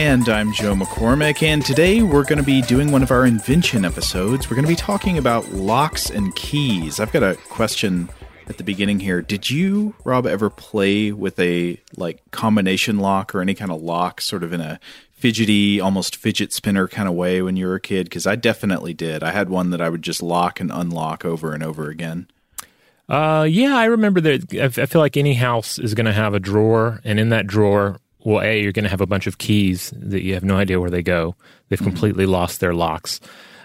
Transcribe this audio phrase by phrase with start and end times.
[0.00, 3.84] And I'm Joe McCormick, and today we're going to be doing one of our invention
[3.84, 4.48] episodes.
[4.48, 6.98] We're going to be talking about locks and keys.
[6.98, 8.08] I've got a question
[8.48, 9.20] at the beginning here.
[9.20, 14.22] Did you, Rob, ever play with a like combination lock or any kind of lock,
[14.22, 14.80] sort of in a
[15.12, 18.04] fidgety, almost fidget spinner kind of way when you were a kid?
[18.04, 19.22] Because I definitely did.
[19.22, 22.26] I had one that I would just lock and unlock over and over again.
[23.06, 24.54] Uh, yeah, I remember that.
[24.54, 28.00] I feel like any house is going to have a drawer, and in that drawer
[28.24, 30.80] well, A, you're going to have a bunch of keys that you have no idea
[30.80, 31.34] where they go.
[31.68, 31.88] They've mm-hmm.
[31.88, 33.20] completely lost their locks.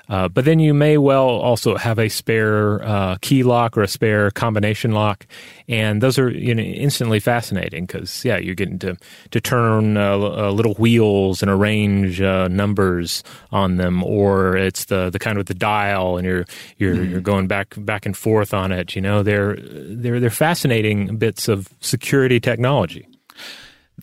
[0.07, 3.87] Uh, but then you may well also have a spare uh, key lock or a
[3.87, 5.25] spare combination lock,
[5.67, 8.95] and those are you know instantly fascinating because yeah, you're getting to
[9.31, 15.09] to turn uh, uh little wheels and arrange uh, numbers on them, or it's the
[15.09, 16.45] the kind with the dial, and you're
[16.77, 17.09] you're mm.
[17.09, 18.95] you're going back back and forth on it.
[18.95, 23.07] You know, they're they're they're fascinating bits of security technology.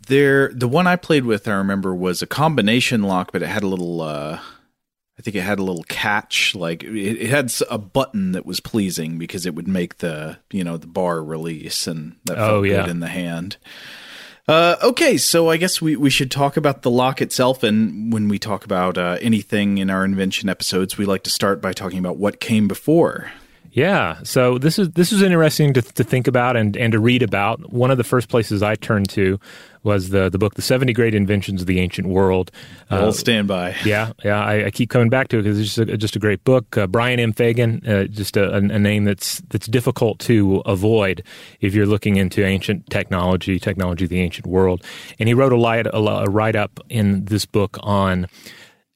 [0.08, 3.62] There, the one I played with, I remember, was a combination lock, but it had
[3.62, 4.00] a little.
[4.00, 4.40] Uh,
[5.18, 6.54] I think it had a little catch.
[6.54, 10.64] Like it, it, had a button that was pleasing because it would make the you
[10.64, 12.82] know the bar release, and that felt oh, yeah.
[12.82, 13.58] good in the hand.
[14.48, 17.62] Uh, okay, so I guess we, we should talk about the lock itself.
[17.62, 21.60] And when we talk about uh, anything in our invention episodes, we like to start
[21.60, 23.30] by talking about what came before.
[23.70, 27.22] Yeah, so this is this is interesting to, to think about and, and to read
[27.22, 27.72] about.
[27.72, 29.40] One of the first places I turned to
[29.82, 32.50] was the the book, The Seventy Great Inventions of the Ancient World.
[32.90, 33.74] I'll uh, stand by.
[33.84, 36.18] Yeah, yeah, I, I, keep coming back to it because it's just a, just a
[36.18, 36.76] great book.
[36.76, 37.32] Uh, Brian M.
[37.32, 41.22] Fagan, uh, just a, a, name that's that's difficult to avoid
[41.60, 44.84] if you're looking into ancient technology, technology of the ancient world.
[45.18, 48.28] And he wrote a, light, a, a write up in this book on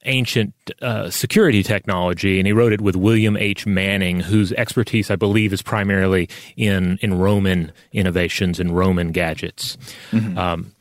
[0.06, 3.66] ancient uh, security technology, and he wrote it with William H.
[3.66, 9.76] Manning, whose expertise, I believe, is primarily in in Roman innovations and Roman gadgets.
[10.10, 10.38] Mm-hmm.
[10.38, 10.72] Um,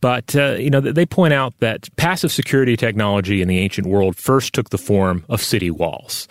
[0.00, 4.16] but uh, you know they point out that passive security technology in the ancient world
[4.16, 6.28] first took the form of city walls.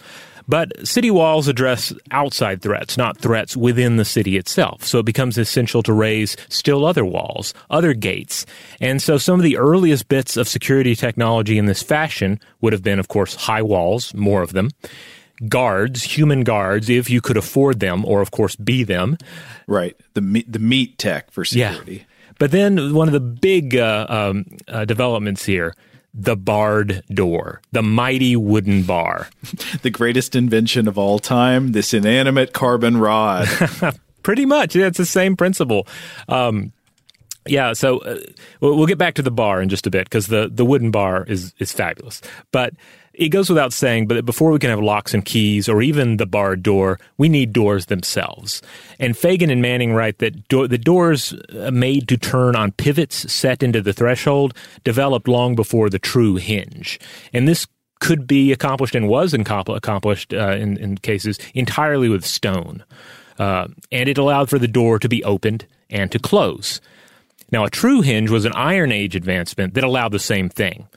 [0.47, 4.83] But city walls address outside threats, not threats within the city itself.
[4.83, 8.45] So it becomes essential to raise still other walls, other gates.
[8.81, 12.83] And so some of the earliest bits of security technology in this fashion would have
[12.83, 14.69] been, of course, high walls, more of them
[15.49, 19.17] guards, human guards, if you could afford them, or of course be them.
[19.67, 19.95] Right.
[20.13, 21.95] The meat, the meat tech for security.
[21.95, 22.03] Yeah.
[22.39, 25.73] But then one of the big uh, um, uh, developments here
[26.13, 29.29] the barred door, the mighty wooden bar.
[29.81, 33.47] the greatest invention of all time, this inanimate carbon rod.
[34.23, 34.75] Pretty much.
[34.75, 35.87] Yeah, it's the same principle.
[36.29, 36.71] Um,
[37.45, 38.19] yeah, so uh,
[38.61, 41.25] we'll get back to the bar in just a bit because the, the wooden bar
[41.25, 42.21] is, is fabulous.
[42.51, 42.73] But
[43.13, 46.25] it goes without saying, but before we can have locks and keys or even the
[46.25, 48.61] barred door, we need doors themselves.
[48.99, 53.31] And Fagan and Manning write that do- the doors uh, made to turn on pivots
[53.31, 56.99] set into the threshold developed long before the true hinge.
[57.31, 57.67] And this
[57.99, 62.83] could be accomplished and was accomplished uh, in, in, cases entirely with stone.
[63.39, 66.81] Uh, and it allowed for the door to be opened and to close.
[67.51, 70.87] Now, a true hinge was an Iron Age advancement that allowed the same thing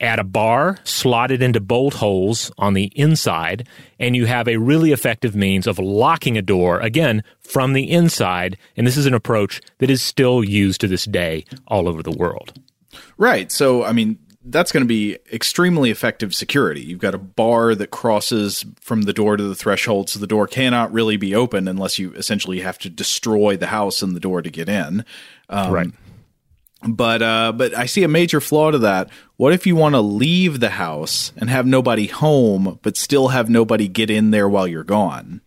[0.00, 3.68] add a bar slotted into bolt holes on the inside,
[3.98, 8.56] and you have a really effective means of locking a door, again, from the inside.
[8.76, 12.10] And this is an approach that is still used to this day all over the
[12.10, 12.52] world.
[13.16, 13.50] Right.
[13.50, 16.82] So, I mean, that's going to be extremely effective security.
[16.82, 20.46] You've got a bar that crosses from the door to the threshold, so the door
[20.46, 24.42] cannot really be open unless you essentially have to destroy the house and the door
[24.42, 25.04] to get in.
[25.48, 25.88] Um, right.
[26.86, 29.08] But uh, but I see a major flaw to that.
[29.36, 33.48] What if you want to leave the house and have nobody home, but still have
[33.48, 35.40] nobody get in there while you're gone?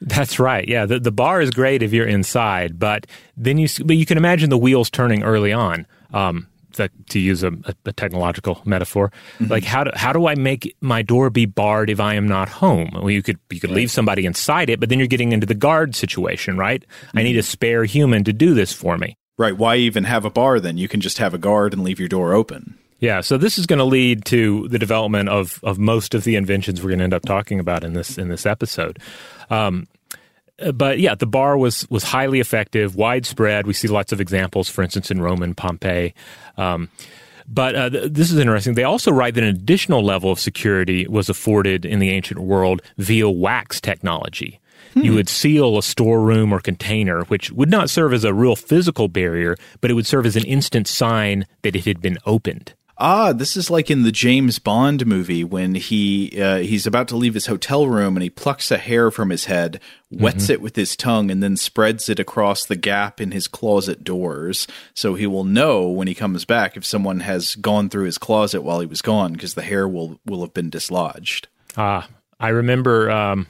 [0.00, 0.66] That's right.
[0.66, 3.06] Yeah, the the bar is great if you're inside, but
[3.36, 5.86] then you but you can imagine the wheels turning early on.
[6.12, 6.46] Um,
[6.78, 7.52] that, to use a,
[7.84, 9.50] a technological metaphor, mm-hmm.
[9.50, 12.48] like how do how do I make my door be barred if I am not
[12.48, 12.90] home?
[12.94, 15.54] Well, you could you could leave somebody inside it, but then you're getting into the
[15.54, 16.80] guard situation, right?
[16.80, 17.18] Mm-hmm.
[17.18, 19.17] I need a spare human to do this for me.
[19.38, 19.56] Right.
[19.56, 20.76] Why even have a bar then?
[20.76, 22.76] You can just have a guard and leave your door open.
[23.00, 26.34] Yeah, so this is going to lead to the development of, of most of the
[26.34, 28.98] inventions we're going to end up talking about in this in this episode.
[29.50, 29.86] Um,
[30.74, 33.68] but yeah, the bar was was highly effective, widespread.
[33.68, 36.12] We see lots of examples, for instance, in Rome and Pompeii.
[36.56, 36.88] Um,
[37.46, 38.74] but uh, th- this is interesting.
[38.74, 42.82] They also write that an additional level of security was afforded in the ancient world
[42.98, 44.58] via wax technology.
[44.94, 45.00] Hmm.
[45.00, 49.08] You would seal a storeroom or container, which would not serve as a real physical
[49.08, 52.74] barrier, but it would serve as an instant sign that it had been opened.
[53.00, 57.16] Ah, this is like in the James Bond movie when he uh, he's about to
[57.16, 59.80] leave his hotel room and he plucks a hair from his head,
[60.10, 60.54] wets mm-hmm.
[60.54, 64.66] it with his tongue, and then spreads it across the gap in his closet doors,
[64.94, 68.62] so he will know when he comes back if someone has gone through his closet
[68.62, 71.46] while he was gone because the hair will will have been dislodged.
[71.76, 72.08] Ah,
[72.40, 73.12] I remember.
[73.12, 73.46] Um,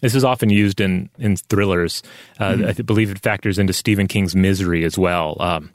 [0.00, 2.02] this is often used in in thrillers.
[2.38, 2.64] Uh, mm-hmm.
[2.66, 5.36] I believe it factors into Stephen King's Misery as well.
[5.40, 5.70] Um,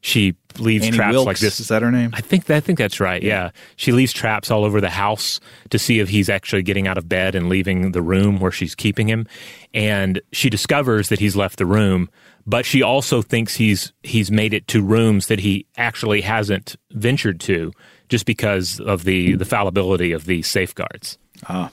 [0.00, 1.60] she leaves Annie traps Wilkes, like this.
[1.60, 2.10] Is that her name?
[2.14, 3.22] I think that, I think that's right.
[3.22, 6.98] Yeah, she leaves traps all over the house to see if he's actually getting out
[6.98, 9.26] of bed and leaving the room where she's keeping him.
[9.74, 12.08] And she discovers that he's left the room,
[12.46, 17.40] but she also thinks he's he's made it to rooms that he actually hasn't ventured
[17.40, 17.72] to,
[18.08, 21.18] just because of the the fallibility of the safeguards.
[21.48, 21.70] Ah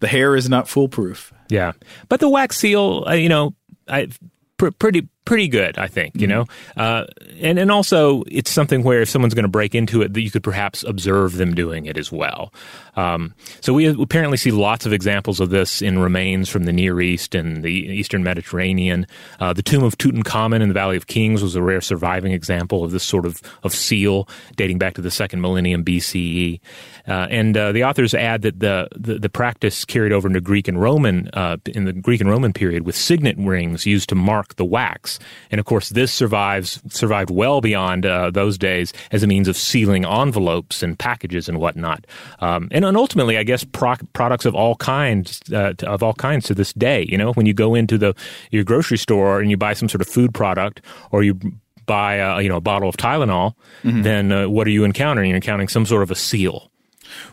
[0.00, 1.32] the hair is not foolproof.
[1.48, 1.72] Yeah,
[2.08, 3.54] but the wax seal, uh, you know,
[3.88, 4.08] I
[4.56, 6.14] pr- pretty pretty good, I think.
[6.14, 6.78] You mm-hmm.
[6.78, 7.04] know, uh,
[7.40, 10.30] and and also it's something where if someone's going to break into it, that you
[10.30, 12.54] could perhaps observe them doing it as well.
[12.96, 16.98] Um, so we apparently see lots of examples of this in remains from the Near
[17.00, 19.06] East and the Eastern Mediterranean.
[19.38, 22.84] Uh, the tomb of Tutankhamun in the Valley of Kings was a rare surviving example
[22.84, 26.60] of this sort of, of seal dating back to the second millennium BCE.
[27.06, 30.66] Uh, and uh, the authors add that the, the, the, practice carried over into Greek
[30.66, 34.56] and Roman uh, in the Greek and Roman period with signet rings used to mark
[34.56, 35.15] the wax.
[35.50, 39.56] And of course, this survives survived well beyond uh, those days as a means of
[39.56, 42.06] sealing envelopes and packages and whatnot.
[42.40, 46.46] Um, and and ultimately, I guess pro- products of all kinds uh, of all kinds
[46.46, 47.06] to this day.
[47.08, 48.14] You know, when you go into the
[48.50, 50.80] your grocery store and you buy some sort of food product,
[51.10, 51.38] or you
[51.86, 54.02] buy a, you know a bottle of Tylenol, mm-hmm.
[54.02, 55.30] then uh, what are you encountering?
[55.30, 56.70] You're encountering some sort of a seal.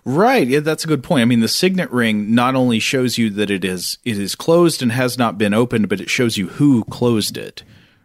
[0.06, 0.48] Right.
[0.48, 1.22] Yeah, that's a good point.
[1.22, 4.82] I mean, the signet ring not only shows you that it is it is closed
[4.82, 7.64] and has not been opened, but it shows you who closed it.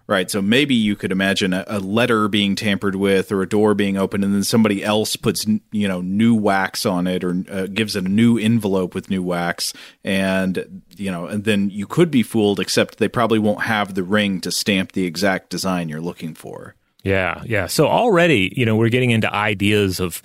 [0.09, 0.31] Right.
[0.31, 3.99] So maybe you could imagine a, a, letter being tampered with or a door being
[3.99, 7.95] opened and then somebody else puts, you know, new wax on it or uh, gives
[7.95, 9.75] it a new envelope with new wax.
[10.03, 14.03] And, you know, and then you could be fooled, except they probably won't have the
[14.03, 16.75] ring to stamp the exact design you're looking for.
[17.03, 17.43] Yeah.
[17.45, 17.67] Yeah.
[17.67, 20.23] So already, you know, we're getting into ideas of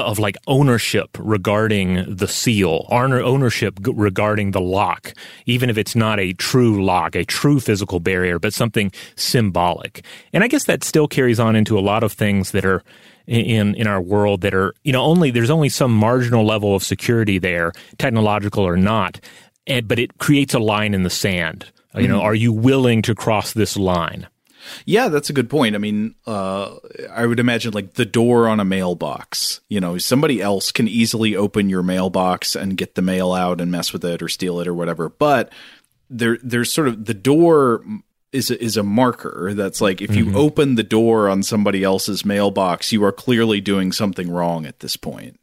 [0.00, 5.14] of like ownership regarding the seal, ownership regarding the lock,
[5.46, 10.04] even if it's not a true lock, a true physical barrier, but something symbolic.
[10.32, 12.82] And I guess that still carries on into a lot of things that are
[13.26, 16.82] in in our world that are you know only there's only some marginal level of
[16.82, 19.20] security there, technological or not,
[19.66, 21.70] and, but it creates a line in the sand.
[21.94, 22.26] You know, mm-hmm.
[22.26, 24.26] are you willing to cross this line?
[24.84, 25.74] Yeah, that's a good point.
[25.74, 26.76] I mean, uh,
[27.10, 29.60] I would imagine like the door on a mailbox.
[29.68, 33.70] You know, somebody else can easily open your mailbox and get the mail out and
[33.70, 35.08] mess with it or steal it or whatever.
[35.08, 35.52] But
[36.10, 37.84] there, there's sort of the door
[38.32, 40.36] is a, is a marker that's like if you mm-hmm.
[40.36, 44.96] open the door on somebody else's mailbox, you are clearly doing something wrong at this
[44.96, 45.38] point,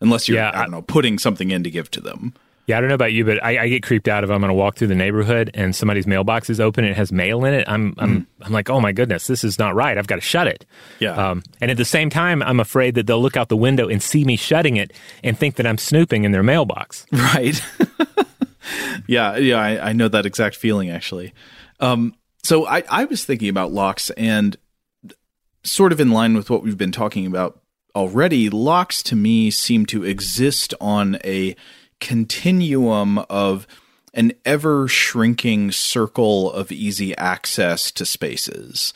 [0.00, 2.34] unless you're yeah, I don't know putting something in to give to them.
[2.66, 4.48] Yeah, I don't know about you, but I, I get creeped out if I'm going
[4.48, 7.54] to walk through the neighborhood and somebody's mailbox is open and it has mail in
[7.54, 7.68] it.
[7.68, 8.26] I'm I'm mm.
[8.40, 9.98] I'm like, oh my goodness, this is not right.
[9.98, 10.64] I've got to shut it.
[11.00, 11.14] Yeah.
[11.14, 14.00] Um, and at the same time, I'm afraid that they'll look out the window and
[14.00, 14.92] see me shutting it
[15.24, 17.04] and think that I'm snooping in their mailbox.
[17.10, 17.60] Right.
[19.08, 21.34] yeah, yeah, I, I, know that exact feeling actually.
[21.80, 22.14] Um,
[22.44, 24.56] so I I was thinking about locks and
[25.64, 27.60] sort of in line with what we've been talking about
[27.94, 28.50] already.
[28.50, 31.56] Locks to me seem to exist on a
[32.02, 33.66] continuum of
[34.12, 38.92] an ever shrinking circle of easy access to spaces.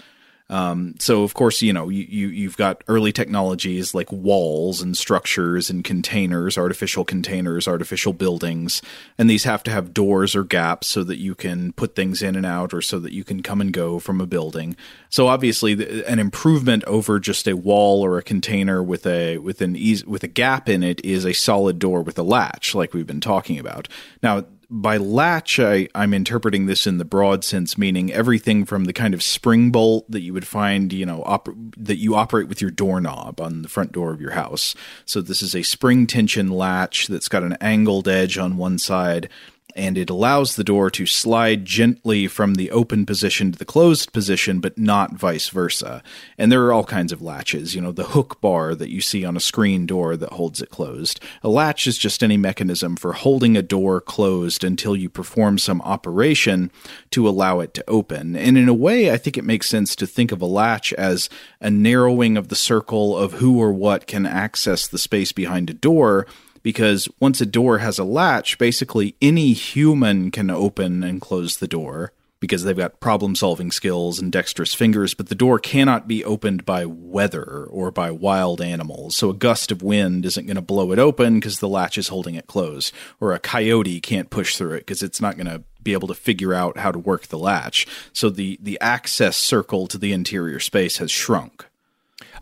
[0.49, 4.97] Um, so of course, you know, you, you, you've got early technologies like walls and
[4.97, 8.81] structures and containers, artificial containers, artificial buildings,
[9.19, 12.37] and these have to have doors or gaps so that you can put things in
[12.37, 14.77] and out or so that you can come and go from a building.
[15.11, 19.75] So obviously an improvement over just a wall or a container with a, with an
[19.75, 23.07] easy, with a gap in it is a solid door with a latch like we've
[23.07, 23.89] been talking about.
[24.23, 28.93] Now, by latch, I, I'm interpreting this in the broad sense, meaning everything from the
[28.93, 32.61] kind of spring bolt that you would find, you know, op- that you operate with
[32.61, 34.75] your doorknob on the front door of your house.
[35.05, 39.29] So this is a spring tension latch that's got an angled edge on one side
[39.77, 44.11] and it allows the door to slide gently from the open position to the closed
[44.13, 46.03] position, but not vice versa.
[46.39, 49.25] And there are all kinds of latches, you know, the hook bar that you see
[49.25, 51.21] on a screen door that holds it closed.
[51.43, 55.83] A latch is just any mechanism for holding a door closed until you perform some
[55.83, 56.71] operation
[57.11, 58.35] to allow it to open.
[58.35, 61.29] And in a way, I think it makes sense to think of a latch as
[61.61, 65.75] a narrowing of the circle of who or what can access the space behind a
[65.75, 66.27] door
[66.67, 71.69] because once a door has a latch, basically any human can open and close the
[71.69, 76.25] door because they've got problem solving skills and dexterous fingers, but the door cannot be
[76.25, 79.17] opened by weather or by wild animals.
[79.17, 82.09] So a gust of wind isn't going to blow it open because the latch is
[82.09, 85.63] holding it closed, or a coyote can't push through it because it's not going to
[85.85, 87.87] be able to figure out how to work the latch.
[88.13, 91.67] So the the access circle to the interior space has shrunk.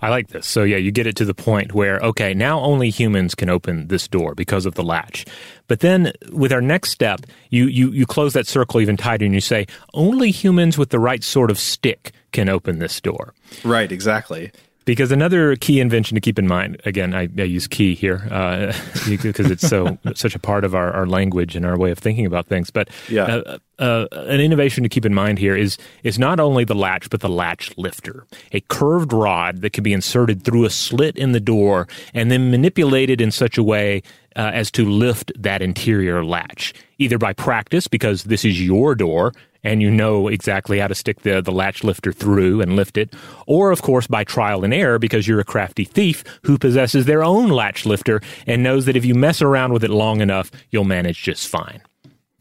[0.04, 0.46] I like this.
[0.46, 3.88] So yeah, you get it to the point where okay, now only humans can open
[3.88, 5.25] this door because of the latch.
[5.66, 9.32] But then with our next step, you you you close that circle even tighter and
[9.32, 13.32] you say only humans with the right sort of stick can open this door.
[13.64, 14.52] Right, exactly.
[14.84, 18.75] Because another key invention to keep in mind, again, I, I use key here uh,
[19.08, 22.26] because it's so such a part of our, our language and our way of thinking
[22.26, 22.70] about things.
[22.70, 23.25] But yeah.
[23.25, 27.10] Uh, uh, an innovation to keep in mind here is is not only the latch
[27.10, 31.32] but the latch lifter, a curved rod that can be inserted through a slit in
[31.32, 34.02] the door and then manipulated in such a way
[34.36, 39.32] uh, as to lift that interior latch, either by practice because this is your door
[39.64, 43.14] and you know exactly how to stick the, the latch lifter through and lift it,
[43.46, 47.24] or of course by trial and error because you're a crafty thief who possesses their
[47.24, 50.84] own latch lifter and knows that if you mess around with it long enough, you'll
[50.84, 51.80] manage just fine.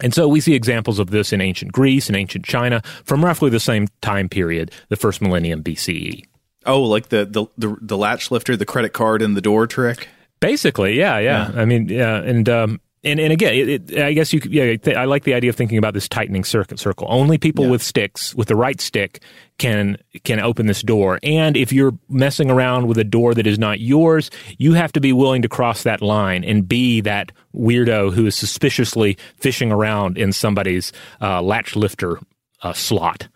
[0.03, 3.50] And so we see examples of this in ancient Greece and ancient China from roughly
[3.50, 6.25] the same time period, the first millennium BCE.
[6.65, 10.07] Oh, like the the the, the latch lifter, the credit card in the door trick.
[10.39, 11.51] Basically, yeah, yeah.
[11.51, 11.62] yeah.
[11.62, 14.75] I mean, yeah, and um, and and again, it, it, I guess you could, yeah,
[14.95, 17.07] I like the idea of thinking about this tightening circuit circle.
[17.10, 17.72] Only people yeah.
[17.72, 19.22] with sticks, with the right stick,
[19.57, 21.19] can can open this door.
[21.22, 25.01] And if you're messing around with a door that is not yours, you have to
[25.01, 30.17] be willing to cross that line and be that weirdo who is suspiciously fishing around
[30.17, 30.91] in somebody's
[31.22, 32.19] uh, latch lifter
[32.62, 33.27] uh, slot.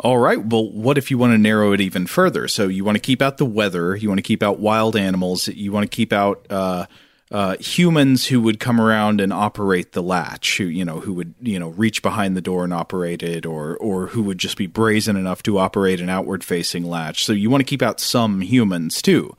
[0.00, 0.44] All right.
[0.44, 2.48] Well, what if you want to narrow it even further?
[2.48, 5.48] So you want to keep out the weather, you want to keep out wild animals,
[5.48, 6.46] you want to keep out.
[6.50, 6.86] Uh,
[7.30, 11.34] uh, humans who would come around and operate the latch, who you know, who would
[11.40, 14.66] you know reach behind the door and operate it, or or who would just be
[14.66, 17.24] brazen enough to operate an outward facing latch.
[17.24, 19.36] So you want to keep out some humans too.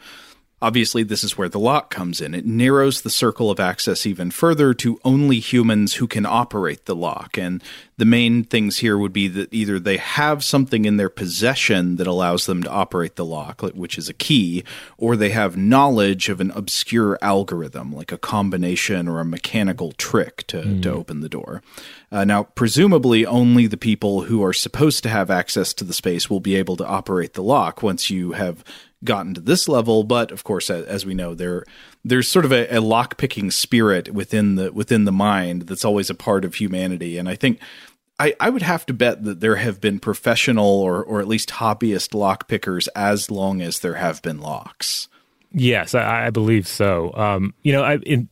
[0.62, 2.34] Obviously, this is where the lock comes in.
[2.34, 6.96] It narrows the circle of access even further to only humans who can operate the
[6.96, 7.38] lock.
[7.38, 7.62] And
[7.98, 12.08] the main things here would be that either they have something in their possession that
[12.08, 14.64] allows them to operate the lock, which is a key,
[14.98, 20.48] or they have knowledge of an obscure algorithm, like a combination or a mechanical trick
[20.48, 20.82] to, mm.
[20.82, 21.62] to open the door.
[22.12, 26.30] Uh, now, presumably, only the people who are supposed to have access to the space
[26.30, 28.64] will be able to operate the lock once you have
[29.06, 31.64] gotten to this level, but of course, as we know, there
[32.04, 36.10] there's sort of a, a lock picking spirit within the within the mind that's always
[36.10, 37.60] a part of humanity, and I think
[38.20, 41.50] I, I would have to bet that there have been professional or, or at least
[41.50, 45.10] hobbyist lock pickers as long as there have been locks.
[45.58, 47.14] Yes, I, I believe so.
[47.16, 48.28] Um, you know, I, in,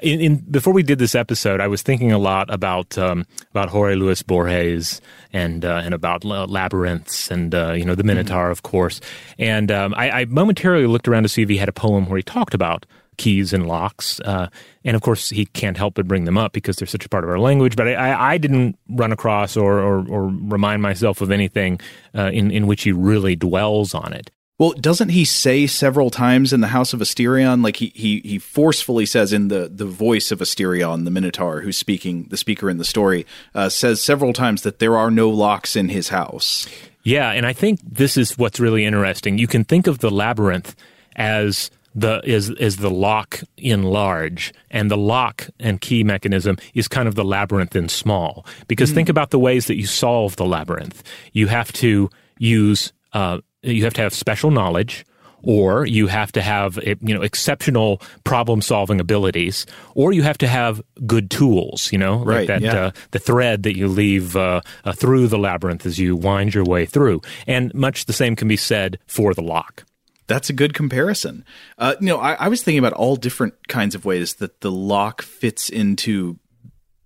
[0.00, 3.68] in, in, before we did this episode, I was thinking a lot about um, about
[3.68, 5.00] Jorge Luis Borges
[5.32, 8.52] and uh, and about labyrinths and uh, you know the Minotaur, mm-hmm.
[8.52, 9.00] of course.
[9.40, 12.16] And um, I, I, momentarily looked around to see if he had a poem where
[12.16, 14.20] he talked about keys and locks.
[14.20, 14.46] Uh,
[14.84, 17.24] and of course, he can't help but bring them up because they're such a part
[17.24, 17.74] of our language.
[17.74, 21.80] But I, I didn't run across or, or, or, remind myself of anything
[22.14, 24.30] uh, in in which he really dwells on it.
[24.58, 28.38] Well, doesn't he say several times in the House of Asterion, like he he he
[28.40, 32.78] forcefully says in the the voice of Asterion, the Minotaur, who's speaking, the speaker in
[32.78, 33.24] the story,
[33.54, 36.66] uh, says several times that there are no locks in his house.
[37.04, 39.38] Yeah, and I think this is what's really interesting.
[39.38, 40.74] You can think of the labyrinth
[41.14, 46.86] as the is is the lock in large and the lock and key mechanism is
[46.88, 48.94] kind of the labyrinth in small because mm.
[48.94, 53.84] think about the ways that you solve the labyrinth you have to use uh, you
[53.84, 55.04] have to have special knowledge
[55.42, 60.48] or you have to have you know exceptional problem solving abilities or you have to
[60.48, 62.86] have good tools you know right, like that yeah.
[62.86, 66.64] uh, the thread that you leave uh, uh, through the labyrinth as you wind your
[66.64, 69.84] way through and much the same can be said for the lock
[70.28, 71.42] that's a good comparison.
[71.78, 74.70] Uh, you know, I, I was thinking about all different kinds of ways that the
[74.70, 76.38] lock fits into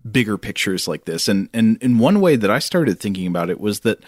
[0.09, 3.61] bigger pictures like this, and and in one way that I started thinking about it
[3.61, 4.03] was that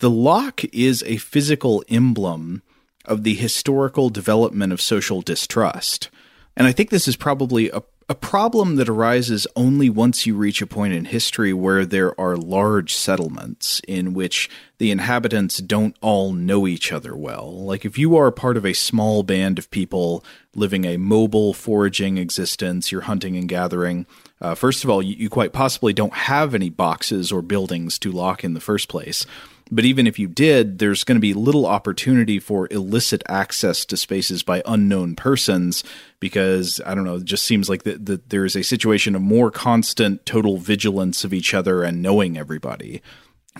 [0.00, 2.62] the lock is a physical emblem
[3.04, 6.10] of the historical development of social distrust.
[6.56, 10.62] And I think this is probably a, a problem that arises only once you reach
[10.62, 16.32] a point in history where there are large settlements in which the inhabitants don't all
[16.32, 17.50] know each other well.
[17.50, 20.24] Like if you are part of a small band of people
[20.54, 24.06] living a mobile, foraging existence, you're hunting and gathering.
[24.40, 28.12] Uh, first of all, you, you quite possibly don't have any boxes or buildings to
[28.12, 29.26] lock in the first place.
[29.70, 33.96] But even if you did, there's going to be little opportunity for illicit access to
[33.96, 35.84] spaces by unknown persons
[36.20, 39.22] because, I don't know, it just seems like that the, there is a situation of
[39.22, 43.02] more constant total vigilance of each other and knowing everybody.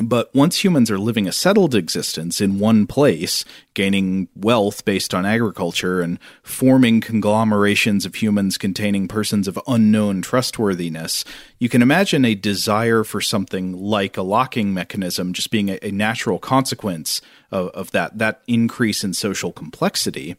[0.00, 5.26] But once humans are living a settled existence in one place, gaining wealth based on
[5.26, 11.24] agriculture and forming conglomerations of humans containing persons of unknown trustworthiness,
[11.58, 15.90] you can imagine a desire for something like a locking mechanism just being a, a
[15.90, 20.36] natural consequence of, of that, that increase in social complexity.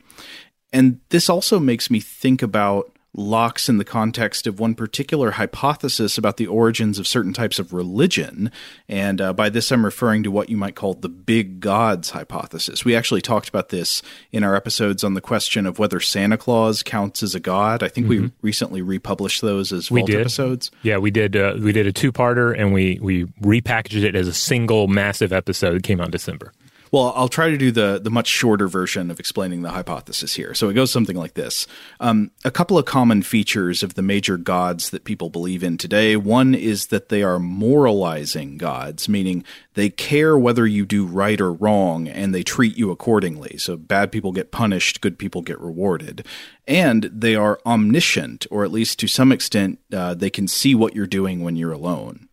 [0.71, 6.17] And this also makes me think about locks in the context of one particular hypothesis
[6.17, 8.51] about the origins of certain types of religion.
[8.87, 12.85] And uh, by this, I'm referring to what you might call the big gods hypothesis.
[12.85, 16.83] We actually talked about this in our episodes on the question of whether Santa Claus
[16.83, 17.81] counts as a god.
[17.81, 18.25] I think mm-hmm.
[18.25, 20.19] we recently republished those as we did.
[20.19, 20.69] episodes.
[20.83, 21.35] Yeah, we did.
[21.35, 25.75] Uh, we did a two-parter, and we we repackaged it as a single massive episode.
[25.75, 26.53] It came out in December.
[26.91, 30.53] Well, I'll try to do the the much shorter version of explaining the hypothesis here.
[30.53, 31.67] So it goes something like this:
[31.99, 36.15] um, a couple of common features of the major gods that people believe in today.
[36.15, 41.53] One is that they are moralizing gods, meaning they care whether you do right or
[41.53, 43.57] wrong, and they treat you accordingly.
[43.57, 46.25] So bad people get punished, good people get rewarded,
[46.67, 50.95] and they are omniscient, or at least to some extent, uh, they can see what
[50.95, 52.28] you're doing when you're alone.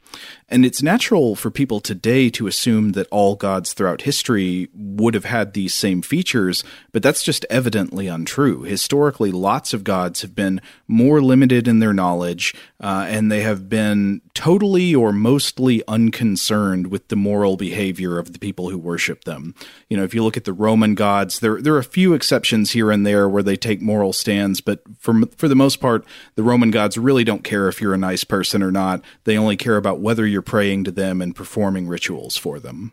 [0.48, 5.24] And it's natural for people today to assume that all gods throughout history would have
[5.24, 8.62] had these same features, but that's just evidently untrue.
[8.62, 13.68] Historically, lots of gods have been more limited in their knowledge, uh, and they have
[13.68, 19.55] been totally or mostly unconcerned with the moral behavior of the people who worship them.
[19.88, 22.72] You know, if you look at the Roman gods, there there are a few exceptions
[22.72, 26.42] here and there where they take moral stands, but for for the most part, the
[26.42, 29.03] Roman gods really don't care if you're a nice person or not.
[29.25, 32.92] They only care about whether you're praying to them and performing rituals for them.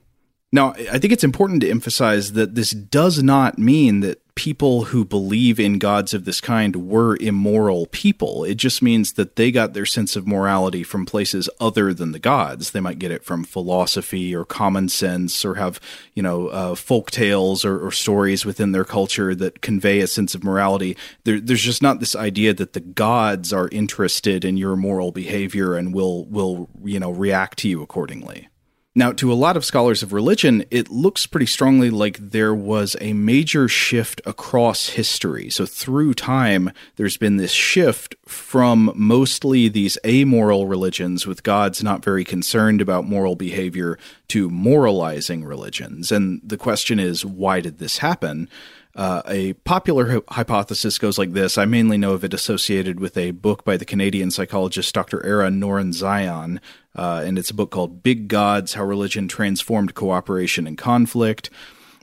[0.53, 5.05] Now, I think it's important to emphasize that this does not mean that people who
[5.05, 8.43] believe in gods of this kind were immoral people.
[8.43, 12.19] It just means that they got their sense of morality from places other than the
[12.19, 12.71] gods.
[12.71, 15.79] They might get it from philosophy or common sense or have,
[16.13, 20.33] you know, uh, folk tales or, or, stories within their culture that convey a sense
[20.33, 20.97] of morality.
[21.25, 25.75] There, there's just not this idea that the gods are interested in your moral behavior
[25.75, 28.49] and will, will, you know, react to you accordingly.
[28.95, 32.95] Now, to a lot of scholars of religion, it looks pretty strongly like there was
[33.01, 35.49] a major shift across history.
[35.49, 42.05] So, through time, there's been this shift from mostly these amoral religions with gods not
[42.05, 46.11] very concerned about moral behavior to moralizing religions.
[46.11, 48.47] And the question is, why did this happen?
[48.95, 51.57] Uh, a popular hypothesis goes like this.
[51.57, 55.25] I mainly know of it associated with a book by the Canadian psychologist Dr.
[55.25, 56.59] Ara Norenzayan,
[56.95, 61.49] uh, and it's a book called Big Gods How Religion Transformed Cooperation and Conflict.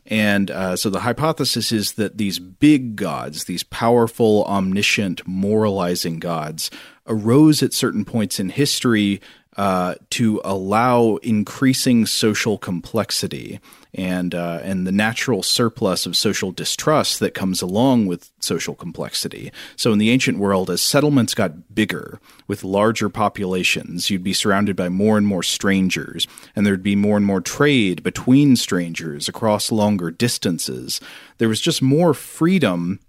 [0.07, 6.71] And uh, so the hypothesis is that these big gods, these powerful, omniscient, moralizing gods,
[7.07, 9.21] arose at certain points in history
[9.57, 13.61] uh, to allow increasing social complexity
[13.95, 19.51] and uh, and the natural surplus of social distrust that comes along with social complexity.
[19.77, 24.77] So in the ancient world, as settlements got bigger with larger populations, you'd be surrounded
[24.77, 29.73] by more and more strangers, and there'd be more and more trade between strangers across
[29.73, 31.01] longer distances.
[31.39, 33.01] There was just more freedom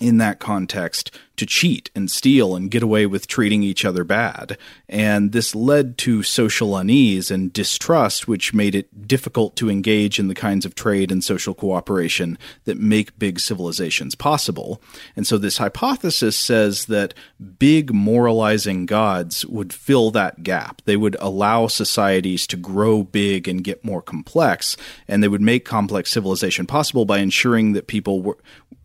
[0.00, 4.56] in that context to cheat and steal and get away with treating each other bad.
[4.88, 10.28] And this led to social unease and distrust, which made it difficult to engage in
[10.28, 14.80] the kinds of trade and social cooperation that make big civilizations possible.
[15.14, 17.14] And so this hypothesis says that
[17.58, 20.82] big moralizing gods would fill that gap.
[20.84, 24.76] They would allow societies to grow big and get more complex,
[25.08, 28.38] and they would make complex civilization possible by ensuring that people were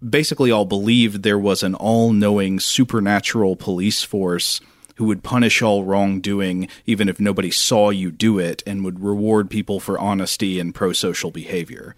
[0.08, 4.62] basically all believed there was an all knowing supernatural police force
[4.96, 9.50] who would punish all wrongdoing even if nobody saw you do it and would reward
[9.50, 11.96] people for honesty and pro social behavior.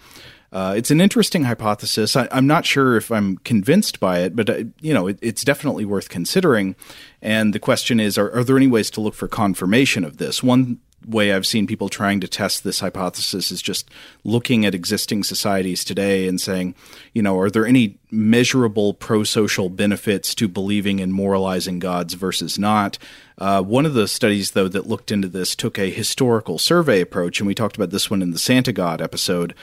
[0.53, 2.15] Uh, it's an interesting hypothesis.
[2.15, 5.43] I, am not sure if I'm convinced by it, but uh, you know, it, it's
[5.43, 6.75] definitely worth considering.
[7.23, 10.43] And the question is, are, are, there any ways to look for confirmation of this?
[10.43, 13.89] One way I've seen people trying to test this hypothesis is just
[14.23, 16.75] looking at existing societies today and saying,
[17.13, 22.57] you know, are there any measurable pro social benefits to believing in moralizing gods versus
[22.59, 22.97] not?
[23.37, 27.39] Uh, one of the studies, though, that looked into this took a historical survey approach,
[27.39, 29.53] and we talked about this one in the Santa God episode.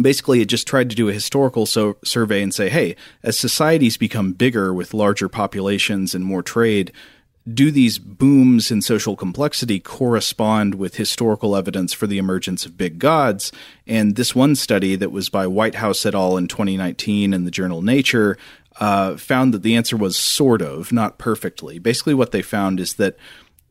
[0.00, 3.96] Basically, it just tried to do a historical so- survey and say, hey, as societies
[3.96, 6.90] become bigger with larger populations and more trade,
[7.52, 12.98] do these booms in social complexity correspond with historical evidence for the emergence of big
[12.98, 13.52] gods?
[13.86, 16.36] And this one study that was by Whitehouse et al.
[16.36, 18.38] in 2019 in the journal Nature
[18.80, 21.78] uh, found that the answer was sort of, not perfectly.
[21.78, 23.16] Basically, what they found is that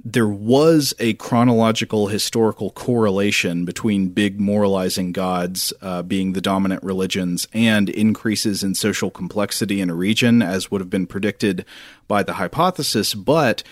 [0.06, 7.48] there was a chronological historical correlation between big moralizing gods uh, being the dominant religions
[7.54, 11.64] and increases in social complexity in a region, as would have been predicted
[12.08, 13.64] by the hypothesis, but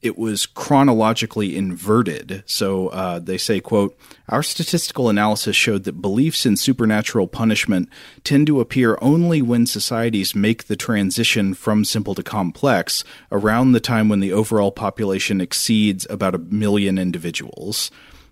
[0.00, 2.44] it was chronologically inverted.
[2.46, 7.88] So uh, they say, quote, our statistical analysis showed that beliefs in supernatural punishment
[8.22, 13.80] tend to appear only when societies make the transition from simple to complex around the
[13.80, 17.90] time when the overall population exceeds about a million individuals.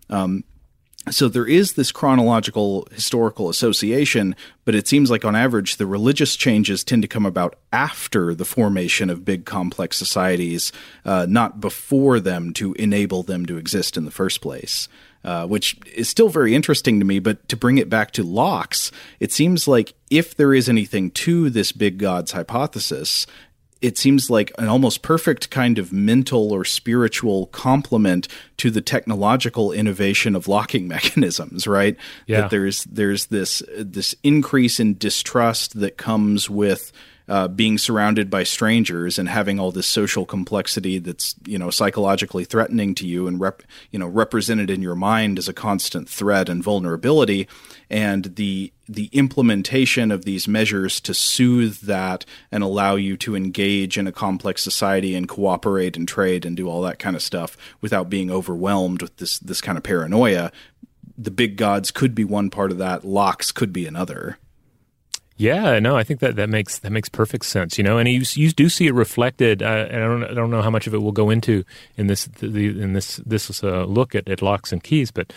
[0.09, 0.45] Um,
[1.11, 6.37] so there is this chronological historical association, but it seems like on average the religious
[6.37, 10.73] changes tend to come about after the formation of big complex societies,
[11.05, 14.89] uh, not before them to enable them to exist in the first place.
[15.25, 17.19] Uh, which is still very interesting to me.
[17.19, 21.51] But to bring it back to locks, it seems like if there is anything to
[21.51, 23.27] this big gods hypothesis,
[23.83, 29.73] it seems like an almost perfect kind of mental or spiritual complement to the technological
[29.73, 32.43] innovation of locking mechanisms right yeah.
[32.43, 36.93] that there's there's this this increase in distrust that comes with
[37.29, 42.45] uh, being surrounded by strangers and having all this social complexity that's you know psychologically
[42.45, 46.49] threatening to you and rep, you know represented in your mind as a constant threat
[46.49, 47.49] and vulnerability.
[47.91, 53.99] And the the implementation of these measures to soothe that and allow you to engage
[53.99, 57.57] in a complex society and cooperate and trade and do all that kind of stuff
[57.81, 60.53] without being overwhelmed with this this kind of paranoia
[61.19, 64.39] the big gods could be one part of that locks could be another
[65.39, 67.77] yeah, no, I think that, that makes that makes perfect sense.
[67.77, 69.63] You know, and you you do see it reflected.
[69.63, 71.63] Uh, and I don't I don't know how much of it we'll go into
[71.97, 75.33] in this the, in this this uh, look at, at locks and keys, but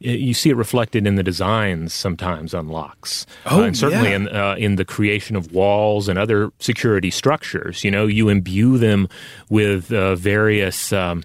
[0.00, 3.26] you see it reflected in the designs sometimes on locks.
[3.46, 4.16] Oh, uh, and certainly yeah.
[4.16, 7.84] in uh, in the creation of walls and other security structures.
[7.84, 9.08] You know, you imbue them
[9.50, 10.92] with uh, various.
[10.92, 11.22] Um,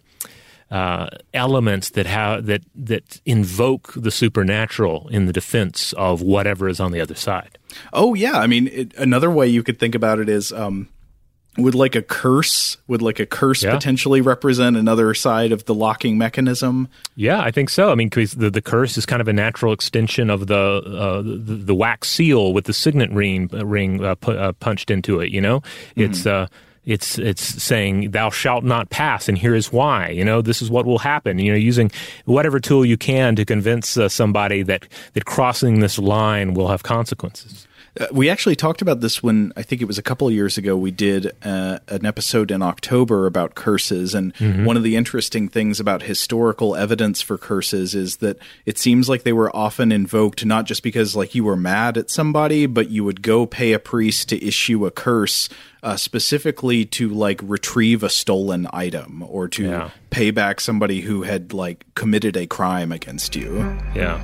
[0.72, 6.80] uh, elements that have that that invoke the supernatural in the defense of whatever is
[6.80, 7.58] on the other side.
[7.94, 10.88] Oh yeah, I mean it, another way you could think about it is um,
[11.58, 13.74] would like a curse would like a curse Yeah.
[13.74, 16.88] potentially represent another side of the locking mechanism?
[17.16, 17.92] Yeah, I think so.
[17.92, 21.22] I mean, 'cause the, the curse is kind of a natural extension of the uh,
[21.24, 25.32] the, the wax seal with the signet ring uh, ring uh, uh, punched into it.
[25.32, 25.62] You know,
[25.96, 26.48] it's uh,
[26.86, 30.10] it's it's saying thou shalt not pass, and here is why.
[30.10, 31.39] You know, this is what will happen.
[31.39, 31.92] You know, using
[32.26, 36.84] whatever tool you can to convince uh, somebody that that crossing this line will have
[36.84, 37.68] consequences.
[38.00, 40.58] Uh, we actually talked about this when I think it was a couple of years
[40.58, 40.78] ago.
[40.78, 44.64] We did uh, an episode in October about curses, and Mm-hmm.
[44.64, 49.24] one of the interesting things about historical evidence for curses is that it seems like
[49.24, 53.04] they were often invoked not just because like you were mad at somebody, but you
[53.04, 55.50] would go pay a priest to issue a curse
[55.84, 59.90] uh, specifically to like retrieve a stolen item or to Yeah.
[60.10, 63.58] pay back somebody who had like committed a crime against you.
[63.94, 64.24] Yeah.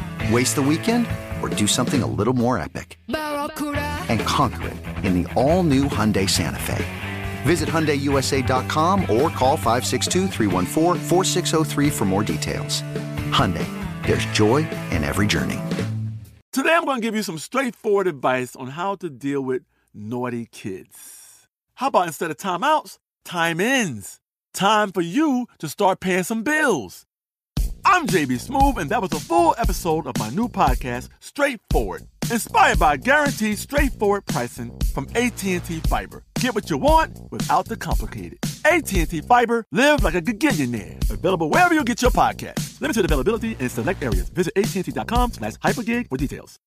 [0.29, 1.07] Waste the weekend
[1.41, 2.97] or do something a little more epic?
[3.07, 6.85] And conquer it in the all new Hyundai Santa Fe.
[7.43, 12.83] Visit HyundaiUSA.com or call 562-314-4603 for more details.
[13.31, 13.65] Hyundai,
[14.05, 14.57] there's joy
[14.91, 15.59] in every journey.
[16.53, 20.45] Today, I'm going to give you some straightforward advice on how to deal with naughty
[20.45, 21.47] kids.
[21.75, 24.19] How about instead of timeouts, time ins?
[24.53, 27.07] Time for you to start paying some bills.
[27.85, 32.79] I'm JB Smoove, and that was a full episode of my new podcast, Straightforward, inspired
[32.79, 36.23] by guaranteed straightforward pricing from AT&T Fiber.
[36.35, 38.39] Get what you want without the complicated.
[38.65, 41.09] AT&T Fiber, live like a gigillionaire.
[41.09, 42.79] Available wherever you get your podcast.
[42.81, 44.29] Limited availability in select areas.
[44.29, 46.59] Visit AT&T.com slash hypergig for details.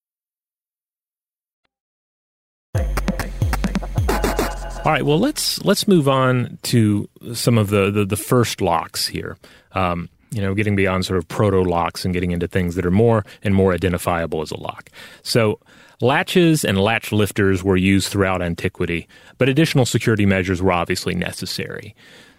[4.84, 9.06] All right, well let's let's move on to some of the the, the first locks
[9.06, 9.38] here.
[9.72, 12.90] Um, you know, getting beyond sort of proto locks and getting into things that are
[12.90, 14.90] more and more identifiable as a lock.
[15.22, 15.60] So,
[16.00, 19.06] latches and latch lifters were used throughout antiquity,
[19.38, 21.94] but additional security measures were obviously necessary.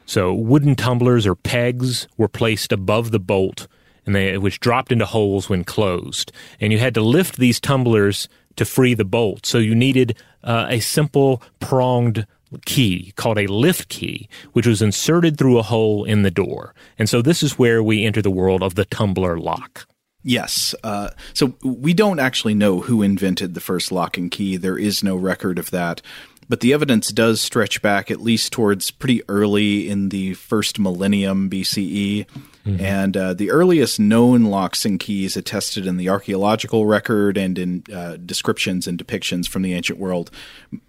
[0.05, 3.67] So, wooden tumblers or pegs were placed above the bolt,
[4.05, 8.27] and they which dropped into holes when closed, and you had to lift these tumblers
[8.57, 9.45] to free the bolt.
[9.45, 12.27] So, you needed uh, a simple pronged
[12.65, 16.73] key called a lift key, which was inserted through a hole in the door.
[16.97, 19.87] And so this is where we enter the world of the tumbler lock.
[20.27, 20.73] Yes.
[20.83, 24.57] Uh, so we don't actually know who invented the first lock and key.
[24.57, 26.01] There is no record of that.
[26.47, 31.49] But the evidence does stretch back at least towards pretty early in the first millennium
[31.49, 32.27] BCE.
[32.65, 32.83] Mm-hmm.
[32.83, 37.83] And uh, the earliest known locks and keys attested in the archaeological record and in
[37.93, 40.31] uh, descriptions and depictions from the ancient world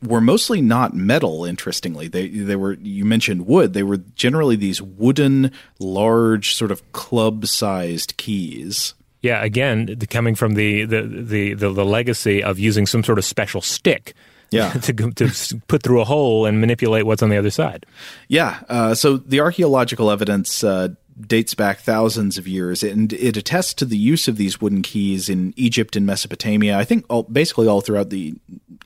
[0.02, 1.44] were mostly not metal.
[1.44, 3.72] Interestingly, they they were you mentioned wood.
[3.74, 8.94] They were generally these wooden, large, sort of club-sized keys.
[9.20, 13.24] Yeah, again, coming from the the, the the the legacy of using some sort of
[13.24, 14.14] special stick
[14.50, 14.70] yeah.
[14.72, 17.86] to, to put through a hole and manipulate what's on the other side.
[18.28, 18.60] Yeah.
[18.68, 20.88] Uh, so the archaeological evidence uh,
[21.20, 25.28] dates back thousands of years, and it attests to the use of these wooden keys
[25.28, 26.78] in Egypt and Mesopotamia.
[26.78, 28.34] I think all, basically all throughout the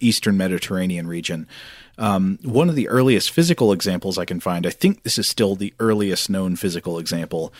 [0.01, 1.46] eastern Mediterranean region.
[1.99, 5.55] Um, one of the earliest physical examples I can find, I think this is still
[5.55, 7.53] the earliest known physical example,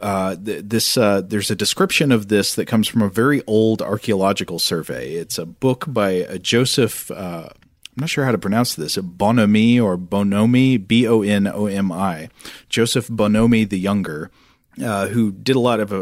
[0.00, 4.58] uh, this uh, there's a description of this that comes from a very old archaeological
[4.58, 5.14] survey.
[5.14, 7.10] It's a book by uh, Joseph.
[7.10, 8.96] Uh, I'm not sure how to pronounce this.
[8.96, 12.28] Bonomi or Bonomi, B O N O M I.
[12.68, 14.30] Joseph Bonomi the Younger.
[14.78, 15.92] Who did a lot of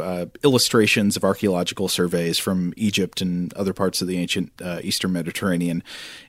[0.45, 5.83] illustrations of archaeological surveys from Egypt and other parts of the ancient Eastern Mediterranean.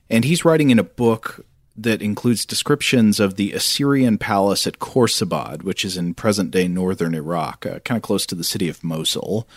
[0.08, 1.44] And he's writing in a book
[1.82, 7.14] that includes descriptions of the Assyrian palace at Khorsabad, which is in present day northern
[7.14, 9.48] Iraq, uh, kind of close to the city of Mosul.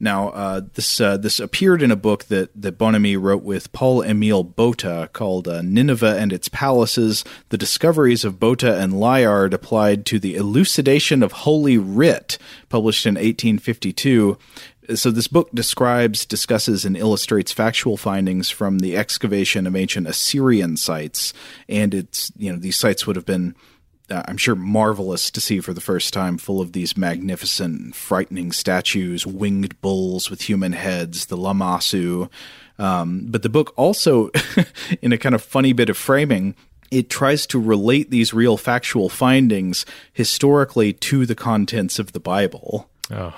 [0.00, 4.02] Now, uh, this uh, this appeared in a book that that Bonomi wrote with Paul
[4.02, 10.04] Emile Botta called uh, Nineveh and its Palaces: The Discoveries of Botta and Layard Applied
[10.06, 14.36] to the Elucidation of Holy Writ, published in 1852
[14.94, 20.76] so this book describes, discusses, and illustrates factual findings from the excavation of ancient Assyrian
[20.76, 21.32] sites,
[21.68, 23.54] and it's you know these sites would have been,
[24.10, 28.52] uh, I'm sure, marvelous to see for the first time, full of these magnificent, frightening
[28.52, 32.30] statues, winged bulls with human heads, the Lamassu.
[32.78, 34.30] Um, but the book also,
[35.02, 36.56] in a kind of funny bit of framing,
[36.90, 42.88] it tries to relate these real factual findings historically to the contents of the Bible.
[43.10, 43.34] Oh.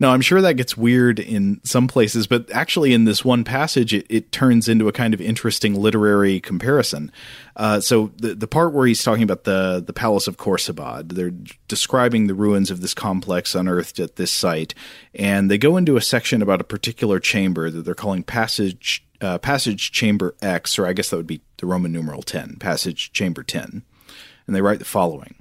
[0.00, 3.92] No, I'm sure that gets weird in some places, but actually, in this one passage,
[3.92, 7.10] it, it turns into a kind of interesting literary comparison.
[7.56, 11.32] Uh, so the the part where he's talking about the the palace of Khorsabad, they're
[11.66, 14.72] describing the ruins of this complex unearthed at this site,
[15.14, 19.38] and they go into a section about a particular chamber that they're calling passage uh,
[19.38, 23.42] passage chamber X, or I guess that would be the Roman numeral ten, passage chamber
[23.42, 23.82] ten,
[24.46, 25.34] and they write the following.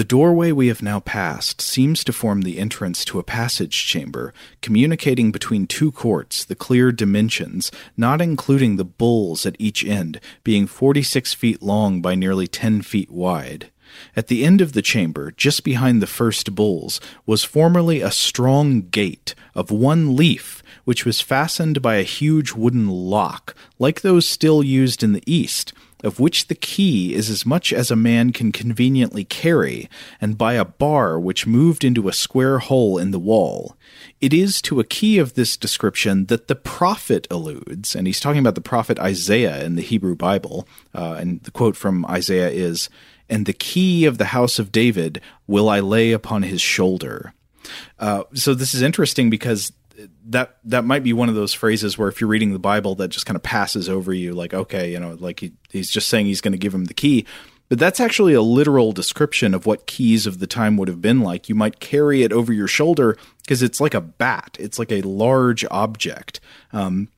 [0.00, 4.32] The doorway we have now passed seems to form the entrance to a passage chamber,
[4.62, 10.66] communicating between two courts, the clear dimensions, not including the bulls at each end, being
[10.66, 13.70] 46 feet long by nearly 10 feet wide.
[14.16, 18.88] At the end of the chamber, just behind the first bulls, was formerly a strong
[18.88, 24.62] gate of one leaf, which was fastened by a huge wooden lock, like those still
[24.62, 28.52] used in the East of which the key is as much as a man can
[28.52, 29.88] conveniently carry,
[30.20, 33.76] and by a bar which moved into a square hole in the wall.
[34.20, 38.40] It is to a key of this description that the prophet alludes, and he's talking
[38.40, 42.88] about the prophet Isaiah in the Hebrew Bible, uh, and the quote from Isaiah is,
[43.28, 47.34] And the key of the house of David will I lay upon his shoulder.
[47.98, 49.72] Uh, so this is interesting because
[50.26, 53.08] that that might be one of those phrases where if you're reading the Bible, that
[53.08, 56.26] just kind of passes over you, like okay, you know, like he, he's just saying
[56.26, 57.26] he's going to give him the key.
[57.68, 61.20] But that's actually a literal description of what keys of the time would have been
[61.20, 61.48] like.
[61.48, 64.56] You might carry it over your shoulder because it's like a bat.
[64.58, 66.40] It's like a large object.
[66.72, 67.08] Um,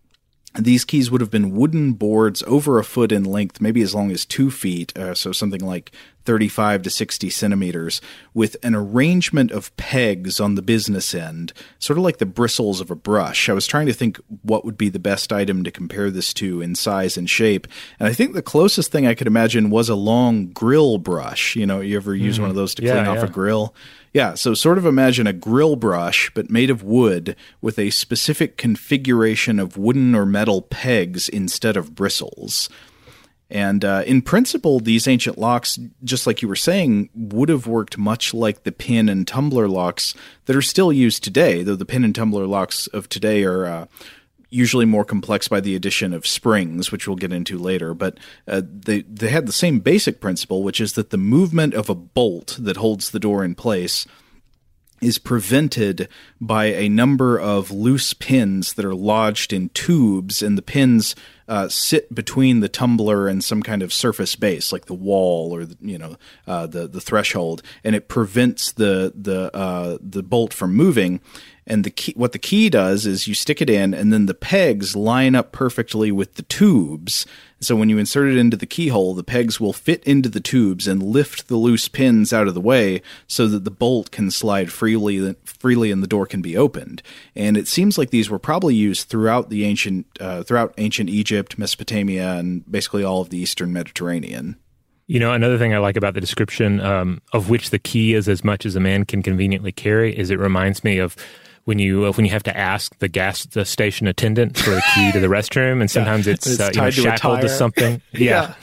[0.58, 4.10] these keys would have been wooden boards over a foot in length, maybe as long
[4.10, 5.92] as two feet, uh, so something like
[6.24, 8.00] 35 to 60 centimeters,
[8.34, 12.90] with an arrangement of pegs on the business end, sort of like the bristles of
[12.90, 13.48] a brush.
[13.48, 16.60] I was trying to think what would be the best item to compare this to
[16.60, 17.66] in size and shape,
[17.98, 21.56] and I think the closest thing I could imagine was a long grill brush.
[21.56, 22.42] You know, you ever use mm-hmm.
[22.42, 23.24] one of those to clean yeah, off yeah.
[23.24, 23.74] a grill?
[24.12, 28.58] Yeah, so sort of imagine a grill brush, but made of wood with a specific
[28.58, 32.68] configuration of wooden or metal pegs instead of bristles.
[33.52, 37.98] And uh, in principle, these ancient locks, just like you were saying, would have worked
[37.98, 40.14] much like the pin and tumbler locks
[40.46, 43.66] that are still used today, though the pin and tumbler locks of today are.
[43.66, 43.86] Uh,
[44.54, 47.94] usually more complex by the addition of springs, which we'll get into later.
[47.94, 51.88] But uh, they they had the same basic principle, which is that the movement of
[51.88, 54.06] a bolt that holds the door in place
[55.00, 56.06] is prevented
[56.38, 61.16] by a number of loose pins that are lodged in tubes, and the pins
[61.52, 65.66] uh, sit between the tumbler and some kind of surface base, like the wall or
[65.66, 70.54] the, you know uh, the the threshold, and it prevents the the uh, the bolt
[70.54, 71.20] from moving.
[71.66, 74.34] And the key, what the key does is you stick it in, and then the
[74.34, 77.26] pegs line up perfectly with the tubes.
[77.62, 80.88] So when you insert it into the keyhole, the pegs will fit into the tubes
[80.88, 84.72] and lift the loose pins out of the way, so that the bolt can slide
[84.72, 87.02] freely, freely, and the door can be opened.
[87.36, 91.56] And it seems like these were probably used throughout the ancient, uh, throughout ancient Egypt,
[91.56, 94.56] Mesopotamia, and basically all of the Eastern Mediterranean.
[95.06, 98.28] You know, another thing I like about the description um, of which the key is
[98.28, 101.16] as much as a man can conveniently carry is it reminds me of
[101.64, 104.82] when you uh, when you have to ask the gas the station attendant for the
[104.94, 106.34] key to the restroom, and sometimes yeah.
[106.34, 108.02] it's, it's uh, you know, shackled to, to something.
[108.12, 108.20] yeah.
[108.20, 108.54] yeah.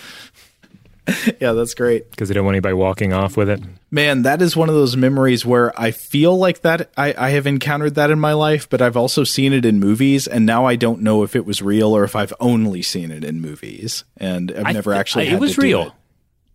[1.40, 2.10] yeah, that's great.
[2.12, 3.62] Because they don't want anybody walking off with it.
[3.92, 7.48] Man, that is one of those memories where I feel like that I, I have
[7.48, 10.76] encountered that in my life, but I've also seen it in movies, and now I
[10.76, 14.52] don't know if it was real or if I've only seen it in movies, and
[14.52, 15.30] I've never actually.
[15.30, 15.84] I, it was real.
[15.84, 15.94] It.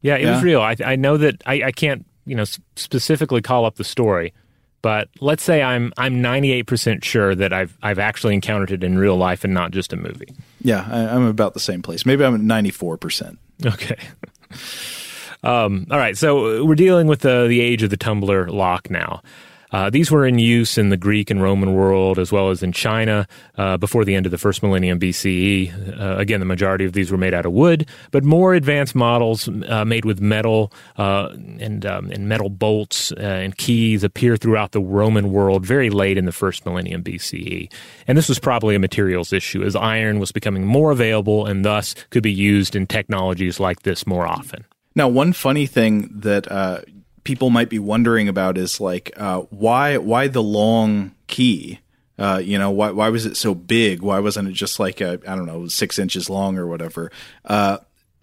[0.02, 0.34] Yeah, it yeah.
[0.34, 0.60] was real.
[0.60, 2.44] I, I know that I, I can't you know
[2.76, 4.32] specifically call up the story,
[4.84, 9.16] but let's say I'm I'm 98% sure that I've I've actually encountered it in real
[9.16, 10.28] life and not just a movie.
[10.60, 12.04] Yeah, I, am about the same place.
[12.04, 13.38] Maybe I'm at 94%.
[13.64, 13.96] Okay.
[15.42, 19.22] um, all right, so we're dealing with the the age of the tumbler lock now.
[19.72, 22.72] Uh, these were in use in the Greek and Roman world as well as in
[22.72, 26.00] China uh, before the end of the first millennium BCE.
[26.00, 29.48] Uh, again, the majority of these were made out of wood, but more advanced models
[29.68, 34.72] uh, made with metal uh, and, um, and metal bolts uh, and keys appear throughout
[34.72, 37.72] the Roman world very late in the first millennium BCE.
[38.06, 41.94] And this was probably a materials issue as iron was becoming more available and thus
[42.10, 44.64] could be used in technologies like this more often.
[44.96, 46.46] Now, one funny thing that
[47.24, 51.80] people might be wondering about is like uh, why why the long key?
[52.16, 54.02] Uh, you know why why was it so big?
[54.02, 57.10] Why wasn't it just like I don't know six inches long or whatever?
[57.44, 57.78] Uh,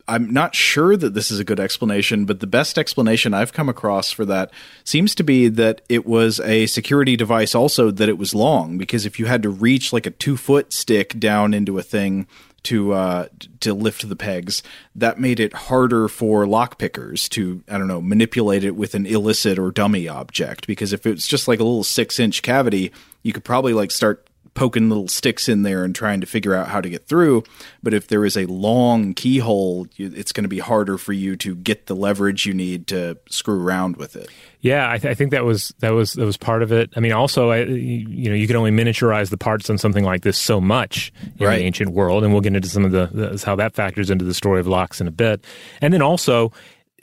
[0.08, 3.70] I'm not sure that this is a good explanation, but the best explanation I've come
[3.70, 4.52] across for that
[4.84, 9.06] seems to be that it was a security device also that it was long because
[9.06, 12.28] if you had to reach like a two foot stick down into a thing
[12.64, 13.28] to uh,
[13.62, 14.64] to lift the pegs,
[14.96, 19.58] that made it harder for lockpickers to I don't know manipulate it with an illicit
[19.58, 20.68] or dummy object.
[20.68, 22.92] Because if it's just like a little six inch cavity,
[23.24, 26.68] you could probably like start poking little sticks in there and trying to figure out
[26.68, 27.44] how to get through.
[27.82, 31.56] But if there is a long keyhole, it's going to be harder for you to
[31.56, 34.30] get the leverage you need to screw around with it.
[34.60, 36.92] Yeah, I, th- I think that was that was that was part of it.
[36.96, 40.22] I mean, also, I, you know, you can only miniaturize the parts on something like
[40.22, 41.58] this so much in right.
[41.58, 44.24] the ancient world, and we'll get into some of the, the how that factors into
[44.24, 45.44] the story of locks in a bit.
[45.82, 46.52] And then also,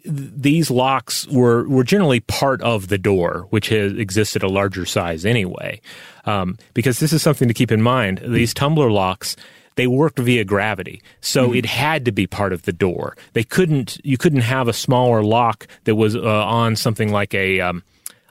[0.08, 5.24] these locks were were generally part of the door, which has existed a larger size
[5.26, 5.80] anyway.
[6.24, 8.20] Um, because this is something to keep in mind.
[8.26, 9.36] These tumbler locks
[9.76, 11.56] they worked via gravity, so mm-hmm.
[11.58, 13.16] it had to be part of the door.
[13.34, 17.60] They couldn't you couldn't have a smaller lock that was uh, on something like a
[17.60, 17.84] um,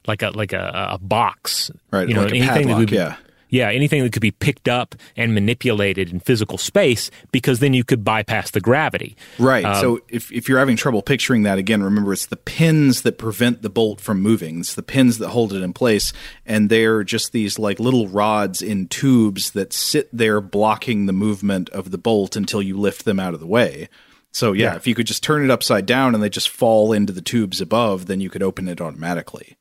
[0.08, 2.08] like a like a, a box, right?
[2.08, 3.16] You know, like anything padlock, that would yeah
[3.50, 7.84] yeah, anything that could be picked up and manipulated in physical space because then you
[7.84, 9.16] could bypass the gravity.
[9.40, 9.66] Right.
[9.66, 13.18] Um, so if, if you're having trouble picturing that, again, remember it's the pins that
[13.18, 14.60] prevent the bolt from moving.
[14.60, 16.14] It's the pins that hold it in place.
[16.46, 21.70] And they're just these like little rods in tubes that sit there blocking the movement
[21.70, 23.90] of the bolt until you lift them out of the way.
[24.32, 24.76] So yeah, yeah.
[24.76, 27.62] if you could just turn it upside down and they just fall into the tubes
[27.62, 29.58] above, then you could open it automatically.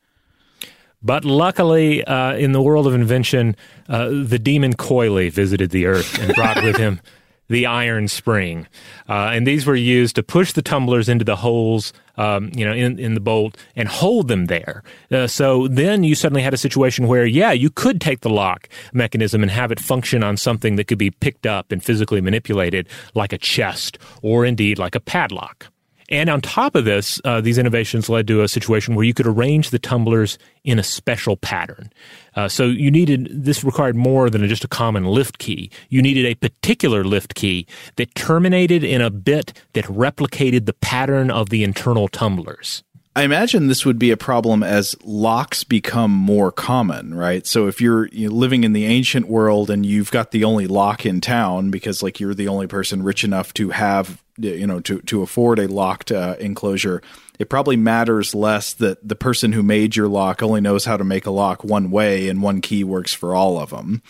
[1.02, 3.56] But luckily, uh, in the world of invention,
[3.88, 7.00] uh, the demon Coily visited the earth and brought with him
[7.48, 8.66] the iron spring.
[9.08, 12.72] Uh, and these were used to push the tumblers into the holes, um, you know,
[12.72, 14.82] in, in the bolt and hold them there.
[15.12, 18.68] Uh, so then you suddenly had a situation where, yeah, you could take the lock
[18.92, 22.88] mechanism and have it function on something that could be picked up and physically manipulated,
[23.14, 25.68] like a chest or indeed like a padlock.
[26.08, 29.26] And on top of this, uh, these innovations led to a situation where you could
[29.26, 31.90] arrange the tumblers in a special pattern.
[32.34, 35.70] Uh, so you needed this required more than just a common lift key.
[35.88, 41.30] You needed a particular lift key that terminated in a bit that replicated the pattern
[41.30, 42.84] of the internal tumblers.
[43.16, 47.46] I imagine this would be a problem as locks become more common, right?
[47.46, 51.06] So if you're, you're, living in the ancient world and you've got the only lock
[51.06, 55.00] in town because like you're the only person rich enough to have you know to
[55.00, 57.00] to afford a locked uh, enclosure,
[57.38, 61.04] it probably matters less that the person who made your lock only knows how to
[61.04, 64.02] make a lock one way and one key works for all of them.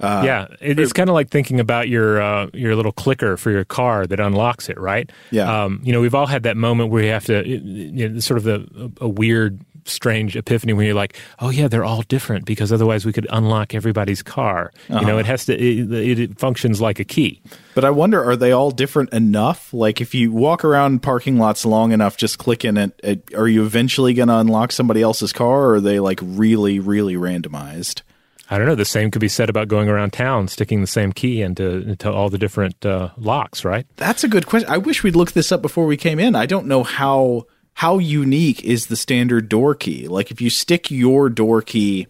[0.00, 3.50] Uh, yeah, it, it's kind of like thinking about your uh, your little clicker for
[3.50, 5.10] your car that unlocks it, right?
[5.30, 5.64] Yeah.
[5.64, 8.38] Um, you know, we've all had that moment where you have to, you know, sort
[8.38, 12.72] of the a weird strange epiphany when you're like, oh yeah, they're all different because
[12.72, 14.72] otherwise we could unlock everybody's car.
[14.88, 15.54] You know, it has to.
[15.54, 17.40] It, it functions like a key.
[17.74, 19.72] But I wonder, are they all different enough?
[19.72, 23.64] Like, if you walk around parking lots long enough, just clicking it, it are you
[23.64, 28.02] eventually going to unlock somebody else's car, or are they like really, really randomized?
[28.50, 28.74] I don't know.
[28.74, 32.10] The same could be said about going around town, sticking the same key into, into
[32.10, 33.86] all the different uh, locks, right?
[33.96, 34.70] That's a good question.
[34.70, 36.34] I wish we'd looked this up before we came in.
[36.34, 37.44] I don't know how
[37.74, 40.08] how unique is the standard door key.
[40.08, 42.06] Like, if you stick your door key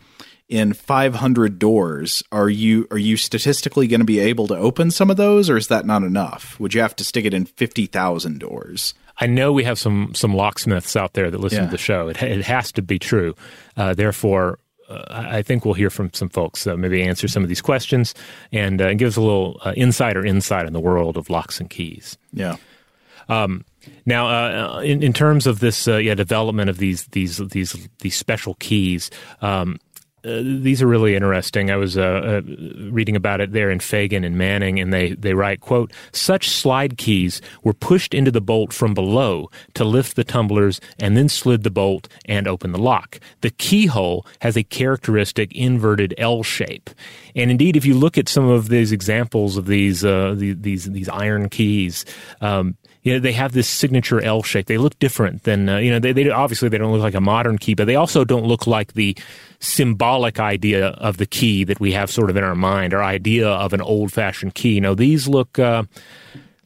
[0.48, 5.10] in 500 doors, are you are you statistically going to be able to open some
[5.10, 6.58] of those, or is that not enough?
[6.60, 8.94] Would you have to stick it in 50,000 doors?
[9.20, 11.64] I know we have some some locksmiths out there that listen Yeah.
[11.66, 12.08] to the show.
[12.08, 13.34] It, it has to be true.
[13.76, 14.58] Uh, therefore,
[14.88, 18.14] uh, I think we'll hear from some folks that maybe answer some of these questions
[18.52, 21.68] and uh, give us a little uh, insider insight in the world of locks and
[21.68, 22.16] keys.
[22.32, 22.56] Yeah.
[24.06, 28.16] Now, uh, in, in terms of this, uh, yeah, development of these these these these
[28.16, 29.10] special keys,
[29.40, 29.78] um,
[30.24, 31.70] uh, these are really interesting.
[31.70, 35.34] I was uh, uh, reading about it there in Fagan and Manning, and they they
[35.34, 40.24] write, "quote Such slide keys were pushed into the bolt from below to lift the
[40.24, 43.20] tumblers, and then slid the bolt and open the lock.
[43.42, 46.90] The keyhole has a characteristic inverted L shape,
[47.36, 50.84] and indeed, if you look at some of these examples of these uh, the- these
[50.86, 52.04] these iron keys."
[52.40, 54.66] Um, you know, they have this signature L shape.
[54.66, 57.20] They look different than, uh, you know, they, they obviously they don't look like a
[57.20, 59.16] modern key, but they also don't look like the
[59.60, 63.48] symbolic idea of the key that we have sort of in our mind, our idea
[63.48, 64.80] of an old fashioned key.
[64.80, 65.84] No, these look uh,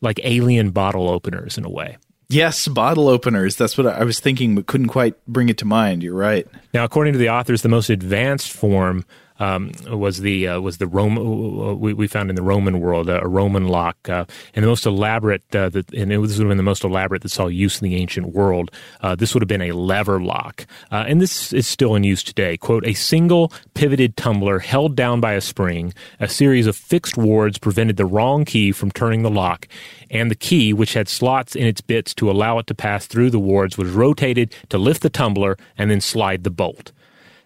[0.00, 1.96] like alien bottle openers in a way.
[2.28, 3.56] Yes, bottle openers.
[3.56, 6.02] That's what I was thinking, but couldn't quite bring it to mind.
[6.02, 6.46] You're right.
[6.72, 9.04] Now, according to the authors, the most advanced form
[9.42, 13.20] um, was the uh, was the Roman we, we found in the Roman world uh,
[13.22, 14.24] a Roman lock, uh,
[14.54, 17.30] and the most elaborate uh, that and it would have been the most elaborate that
[17.30, 18.70] saw use in the ancient world.
[19.00, 22.22] Uh, this would have been a lever lock, uh, and this is still in use
[22.22, 22.56] today.
[22.56, 27.58] "Quote: A single pivoted tumbler held down by a spring, a series of fixed wards
[27.58, 29.66] prevented the wrong key from turning the lock."
[30.08, 33.30] And the key, which had slots in its bits to allow it to pass through
[33.30, 36.92] the wards, was rotated to lift the tumbler and then slide the bolt.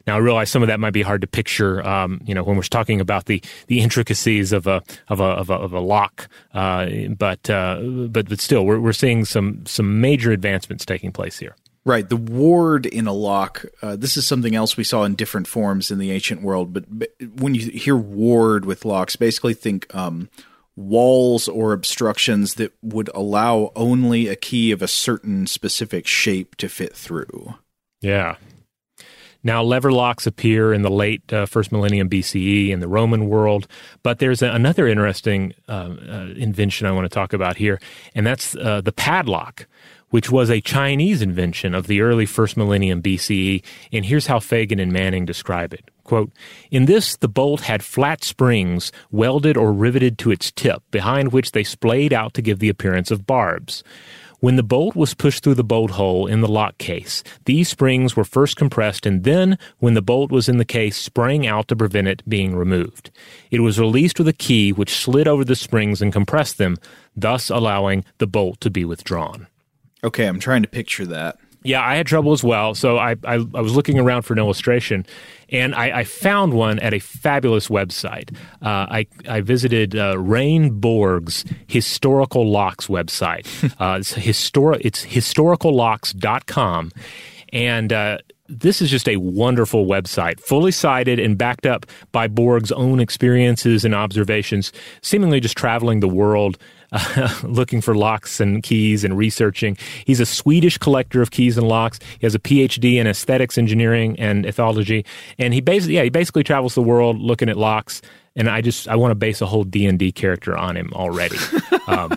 [0.06, 2.56] Now I realize some of that might be hard to picture, um, you know, when
[2.56, 6.28] we're talking about the, the intricacies of a of a of a, of a lock,
[6.54, 6.86] uh,
[7.18, 11.56] but uh, but but still, we're we're seeing some some major advancements taking place here.
[11.84, 13.64] Right, the ward in a lock.
[13.80, 16.72] Uh, this is something else we saw in different forms in the ancient world.
[16.72, 20.28] But, but when you hear ward with locks, basically think um,
[20.74, 26.68] walls or obstructions that would allow only a key of a certain specific shape to
[26.68, 27.54] fit through.
[28.00, 28.34] Yeah.
[29.46, 33.68] Now, lever locks appear in the late uh, first millennium BCE in the Roman world,
[34.02, 37.80] but there's a, another interesting uh, uh, invention I want to talk about here,
[38.16, 39.68] and that's uh, the padlock,
[40.10, 43.62] which was a Chinese invention of the early first millennium BCE.
[43.92, 45.92] And here's how Fagan and Manning describe it.
[46.02, 46.32] Quote,
[46.72, 51.52] in this, the bolt had flat springs welded or riveted to its tip, behind which
[51.52, 53.84] they splayed out to give the appearance of barbs.
[54.40, 58.16] When the bolt was pushed through the bolt hole in the lock case, these springs
[58.16, 61.76] were first compressed and then, when the bolt was in the case, sprang out to
[61.76, 63.10] prevent it being removed.
[63.50, 66.76] It was released with a key which slid over the springs and compressed them,
[67.16, 69.46] thus allowing the bolt to be withdrawn.
[70.04, 71.38] Okay, I'm trying to picture that.
[71.66, 72.74] Yeah, I had trouble as well.
[72.76, 75.04] So I, I, I was looking around for an illustration,
[75.50, 78.32] and I, I found one at a fabulous website.
[78.62, 83.46] Uh, I, I visited uh, Rune Borg's Historical Locks website.
[83.78, 86.92] Uh, it's, histor- it's historicallocks.com.
[87.52, 92.72] And uh, this is just a wonderful website, fully cited and backed up by Borg's
[92.72, 96.58] own experiences and observations, seemingly just traveling the world
[96.92, 99.76] uh, looking for locks and keys and researching.
[100.04, 101.98] He's a Swedish collector of keys and locks.
[102.18, 105.04] He has a PhD in aesthetics engineering and ethology,
[105.38, 108.02] and he basically yeah he basically travels the world looking at locks.
[108.34, 110.92] And I just I want to base a whole D and D character on him
[110.92, 111.38] already.
[111.86, 112.16] um,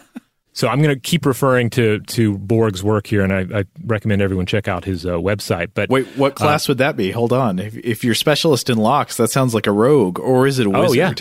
[0.60, 4.22] so I'm going to keep referring to to Borg's work here, and I, I recommend
[4.22, 5.70] everyone check out his uh, website.
[5.74, 7.12] But Wait, what class would that be?
[7.12, 7.60] Hold on.
[7.60, 10.70] If, if you're specialist in locks, that sounds like a rogue, or is it a
[10.70, 10.90] wizard?
[10.90, 11.14] Oh yeah.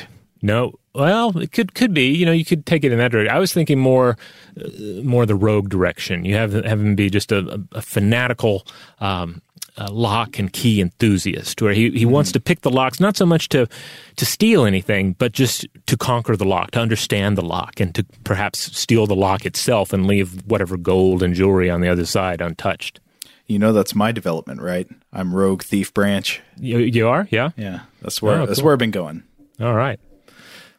[0.43, 0.75] No.
[0.99, 2.09] Well, it could could be.
[2.09, 3.35] You know, you could take it in that direction.
[3.35, 4.17] I was thinking more,
[4.61, 4.69] uh,
[5.05, 6.25] more the rogue direction.
[6.25, 8.67] You have have him be just a, a fanatical
[9.01, 9.41] um,
[9.77, 13.25] uh, lock and key enthusiast, where he, he wants to pick the locks not so
[13.25, 13.69] much to
[14.17, 18.05] to steal anything, but just to conquer the lock, to understand the lock, and to
[18.25, 22.41] perhaps steal the lock itself and leave whatever gold and jewelry on the other side
[22.41, 22.99] untouched.
[23.47, 24.89] You know that's my development, right?
[25.13, 26.43] I'm rogue thief branch.
[26.59, 27.51] You, you are, yeah.
[27.57, 28.67] Yeah, that's where Oh, that's cool.
[28.67, 29.23] where I've been going.
[29.61, 29.99] All right.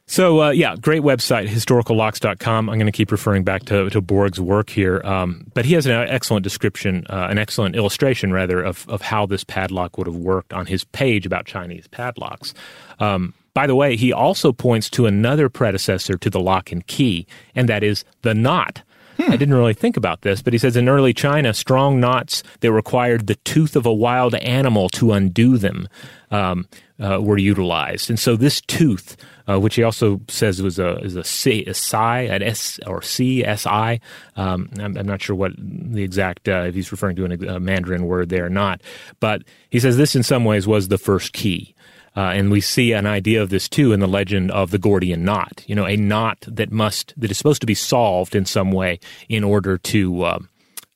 [0.09, 2.67] So, uh, yeah, great website, historicallocks.com.
[2.67, 5.01] I'm going to keep referring back to, to Borg's work here.
[5.05, 9.27] Um, but he has an excellent description, uh, an excellent illustration, rather, of, of how
[9.27, 12.55] this padlock would have worked on his page about Chinese padlocks.
[12.97, 17.27] Um, by the way, he also points to another predecessor to the lock and key,
[17.53, 18.81] and that is the knot.
[19.19, 22.71] I didn't really think about this, but he says in early China, strong knots that
[22.71, 25.89] required the tooth of a wild animal to undo them
[26.31, 26.67] um,
[26.99, 28.09] uh, were utilized.
[28.09, 29.15] And so this tooth,
[29.47, 33.01] uh, which he also says was a is a C, a psi, an S or
[33.01, 33.99] C S I.
[34.35, 37.59] Um, I'm, I'm not sure what the exact uh, if he's referring to an, a
[37.59, 38.81] Mandarin word there or not,
[39.19, 41.73] but he says this in some ways was the first key.
[42.17, 45.23] Uh, and we see an idea of this too in the legend of the Gordian
[45.23, 45.63] knot.
[45.67, 48.99] You know, a knot that must that is supposed to be solved in some way
[49.29, 50.39] in order to uh,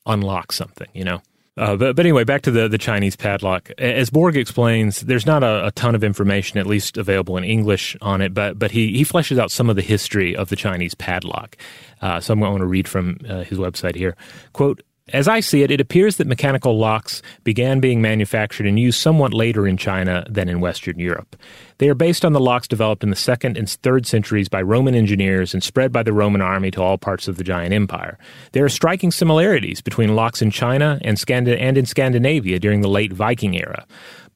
[0.06, 0.88] unlock something.
[0.92, 1.22] You know.
[1.56, 3.70] Uh, but, but anyway, back to the, the Chinese padlock.
[3.78, 7.96] As Borg explains, there's not a, a, ton of information, at least available in English,
[8.00, 10.94] on it, but, but he, he fleshes out some of the history of the Chinese
[10.94, 11.56] padlock.
[12.02, 14.16] Uh, so I'm going to read from uh, his website here.
[14.52, 14.82] Quote,
[15.12, 19.34] as I see it, it appears that mechanical locks began being manufactured and used somewhat
[19.34, 21.36] later in China than in Western Europe.
[21.76, 24.94] They are based on the locks developed in the second and third centuries by Roman
[24.94, 28.18] engineers and spread by the Roman army to all parts of the giant empire.
[28.52, 33.12] There are striking similarities between locks in China and, and in Scandinavia during the late
[33.12, 33.84] Viking era.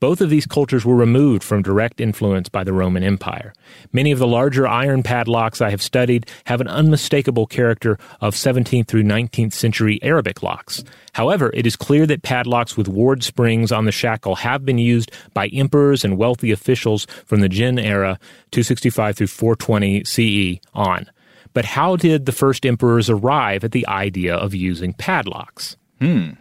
[0.01, 3.53] Both of these cultures were removed from direct influence by the Roman Empire.
[3.92, 8.86] Many of the larger iron padlocks I have studied have an unmistakable character of 17th
[8.86, 10.84] through 19th century Arabic locks.
[11.14, 15.11] However, it is clear that padlocks with ward springs on the shackle have been used
[15.34, 18.20] by emperors and wealthy officials from the Jin era
[18.53, 21.11] 265 through 420 CE on.
[21.55, 25.76] But how did the first emperors arrive at the idea of using padlocks?
[26.01, 26.34] Hmm.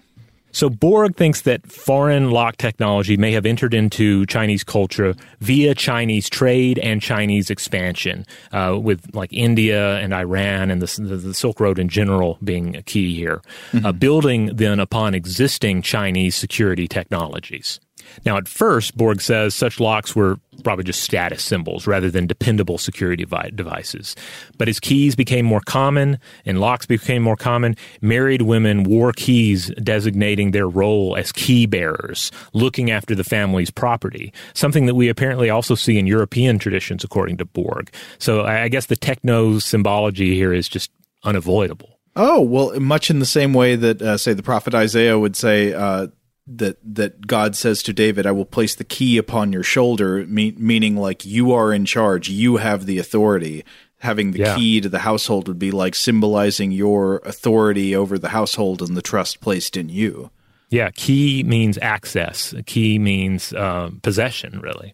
[0.58, 6.32] So Borg thinks that foreign lock technology may have entered into Chinese culture via Chinese
[6.32, 11.78] trade and Chinese expansion, uh, with like India and Iran and the, the, Silk Road
[11.78, 13.86] in general being a key here, mm-hmm.
[13.86, 17.80] uh, building then upon existing Chinese security technologies.
[18.26, 22.78] Now, at first, Borg says such locks were probably just status symbols rather than dependable
[22.78, 24.16] security devices.
[24.58, 29.68] But as keys became more common and locks became more common, married women wore keys
[29.84, 35.50] designating their role as key bearers, looking after the family's property, something that we apparently
[35.50, 37.92] also see in European traditions, according to Borg.
[38.18, 40.92] So I guess the techno symbology here is just
[41.24, 41.98] unavoidable.
[42.20, 45.72] Oh, well, much in the same way that, uh, say, the prophet Isaiah would say,
[45.72, 46.08] uh,
[46.48, 50.56] that that God says to David, "I will place the key upon your shoulder," me-
[50.58, 53.64] meaning like you are in charge, you have the authority.
[54.00, 54.56] Having the yeah.
[54.56, 59.02] key to the household would be like symbolizing your authority over the household and the
[59.02, 60.30] trust placed in you.
[60.70, 62.54] Yeah, key means access.
[62.66, 64.94] Key means uh, possession, really.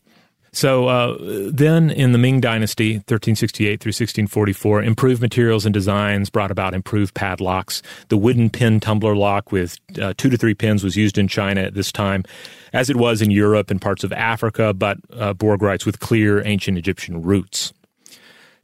[0.54, 1.18] So uh,
[1.52, 7.16] then in the Ming Dynasty, 1368 through 1644, improved materials and designs brought about improved
[7.16, 7.82] padlocks.
[8.10, 11.62] The wooden pin tumbler lock with uh, two to three pins was used in China
[11.62, 12.24] at this time,
[12.72, 16.46] as it was in Europe and parts of Africa, but uh, Borg writes with clear
[16.46, 17.74] ancient Egyptian roots.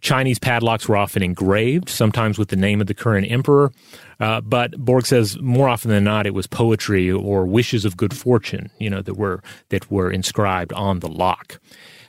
[0.01, 3.71] Chinese padlocks were often engraved, sometimes with the name of the current emperor.
[4.19, 8.15] Uh, but Borg says more often than not, it was poetry or wishes of good
[8.15, 11.59] fortune, you know, that were that were inscribed on the lock.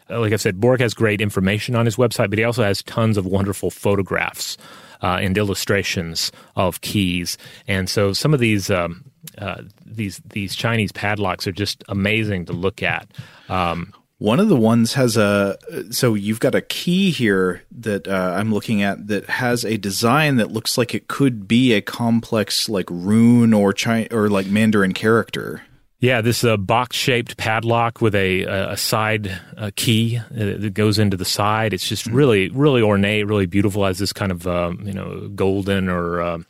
[0.09, 2.83] Uh, like I said, Borg has great information on his website, but he also has
[2.83, 4.57] tons of wonderful photographs
[5.03, 7.39] uh, and illustrations of keys.
[7.69, 9.05] And so some of these um,
[9.39, 13.09] uh, these these Chinese padlocks are just amazing to look at.
[13.49, 15.57] Um, one of the ones has a
[15.91, 20.37] so you've got a key here that uh, I'm looking at that has a design
[20.37, 24.93] that looks like it could be a complex like rune or China or like Mandarin
[24.93, 25.63] character.
[26.01, 31.25] Yeah, this uh, box-shaped padlock with a a side uh, key that goes into the
[31.25, 31.73] side.
[31.73, 33.87] It's just really really ornate, really beautiful.
[33.87, 36.47] Has this kind of um, you know golden or um,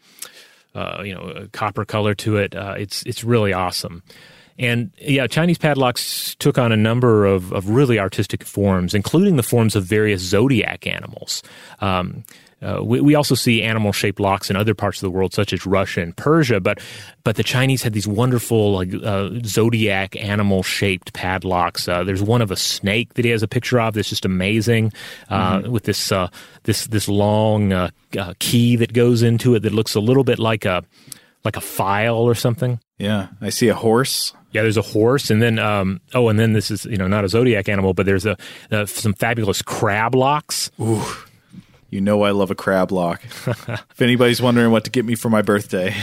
[0.74, 2.56] uh, you know copper color to it.
[2.56, 4.02] Uh, it's it's really awesome.
[4.60, 9.42] And yeah, Chinese padlocks took on a number of, of really artistic forms, including the
[9.42, 11.42] forms of various zodiac animals.
[11.80, 12.24] Um,
[12.62, 15.54] uh, we, we, also see animal shaped locks in other parts of the world, such
[15.54, 16.78] as Russia and Persia, but
[17.24, 21.88] but the Chinese had these wonderful like uh, zodiac animal shaped padlocks.
[21.88, 24.92] Uh, there's one of a snake that he has a picture of that's just amazing,
[25.30, 25.70] uh, mm-hmm.
[25.70, 26.28] with this uh,
[26.64, 27.88] this this long uh,
[28.40, 30.84] key that goes into it that looks a little bit like a
[31.44, 32.78] like a file or something.
[32.98, 34.34] Yeah, I see a horse.
[34.52, 37.24] Yeah, there's a horse, and then um, oh, and then this is you know not
[37.24, 38.36] a zodiac animal, but there's a
[38.70, 40.70] uh, some fabulous crab locks.
[40.80, 41.02] Ooh,
[41.90, 43.22] you know I love a crab lock.
[43.46, 45.94] if anybody's wondering what to get me for my birthday.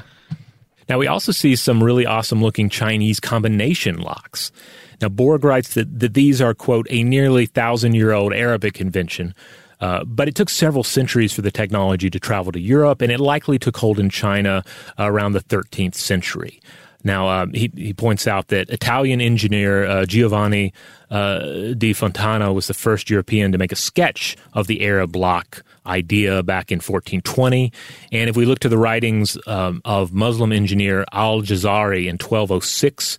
[0.88, 4.52] now we also see some really awesome looking Chinese combination locks.
[5.00, 9.34] Now, Borg writes that, that these are, quote, a nearly thousand year old Arabic invention.
[9.78, 13.20] Uh, but it took several centuries for the technology to travel to Europe, and it
[13.20, 14.64] likely took hold in China
[14.98, 16.60] around the 13th century.
[17.06, 20.72] Now, um, he, he points out that Italian engineer uh, Giovanni
[21.08, 25.62] uh, di Fontana was the first European to make a sketch of the Arab lock
[25.86, 27.72] idea back in 1420.
[28.10, 33.18] And if we look to the writings um, of Muslim engineer Al Jazari in 1206,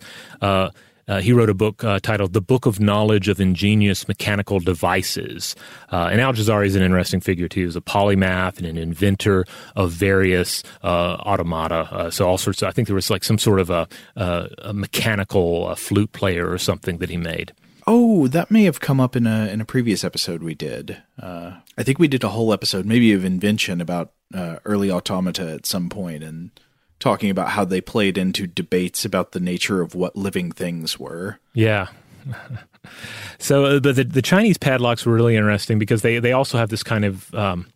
[1.08, 4.60] uh, uh, he wrote a book uh, titled The Book of Knowledge of Ingenious Mechanical
[4.60, 5.56] Devices.
[5.90, 7.60] Uh, and Al Jazari is an interesting figure, too.
[7.60, 9.44] He was a polymath and an inventor
[9.74, 11.88] of various uh, automata.
[11.90, 14.72] Uh, so, all sorts of, I think there was like some sort of a, a
[14.72, 17.52] mechanical flute player or something that he made.
[17.86, 21.02] Oh, that may have come up in a in a previous episode we did.
[21.20, 24.12] Uh, I think we did a whole episode, maybe of invention about
[24.64, 26.50] early automata at some point, and
[26.98, 31.38] talking about how they played into debates about the nature of what living things were.
[31.54, 31.88] Yeah.
[33.38, 36.70] so, uh, but the, the Chinese padlocks were really interesting because they, they also have
[36.70, 37.66] this kind of, um,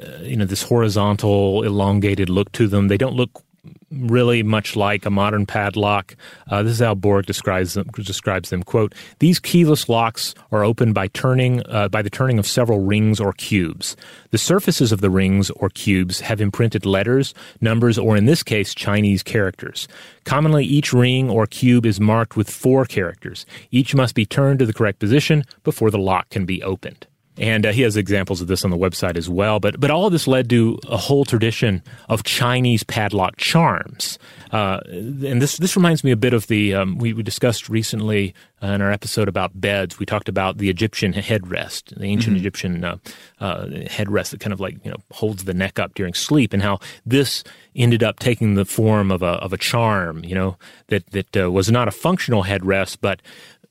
[0.00, 2.88] uh, you know, this horizontal, elongated look to them.
[2.88, 3.42] They don't look
[3.90, 6.16] really much like a modern padlock.
[6.48, 7.88] Uh, this is how Borg describes them.
[7.94, 8.62] Describes them.
[8.62, 13.20] "Quote: These keyless locks are opened by turning uh, by the turning of several rings
[13.20, 13.96] or cubes.
[14.30, 18.74] The surfaces of the rings or cubes have imprinted letters, numbers, or in this case,
[18.74, 19.88] Chinese characters.
[20.24, 23.44] Commonly, each ring or cube is marked with four characters.
[23.70, 27.06] Each must be turned to the correct position before the lock can be opened."
[27.40, 29.58] And uh, he has examples of this on the website as well.
[29.58, 34.18] But but all of this led to a whole tradition of Chinese padlock charms.
[34.52, 38.34] Uh, and this this reminds me a bit of the um, we, we discussed recently
[38.62, 39.98] uh, in our episode about beds.
[39.98, 42.40] We talked about the Egyptian headrest, the ancient mm-hmm.
[42.40, 42.96] Egyptian uh,
[43.40, 46.62] uh, headrest that kind of like you know holds the neck up during sleep, and
[46.62, 47.42] how this
[47.74, 50.24] ended up taking the form of a of a charm.
[50.24, 50.56] You know
[50.88, 53.22] that that uh, was not a functional headrest, but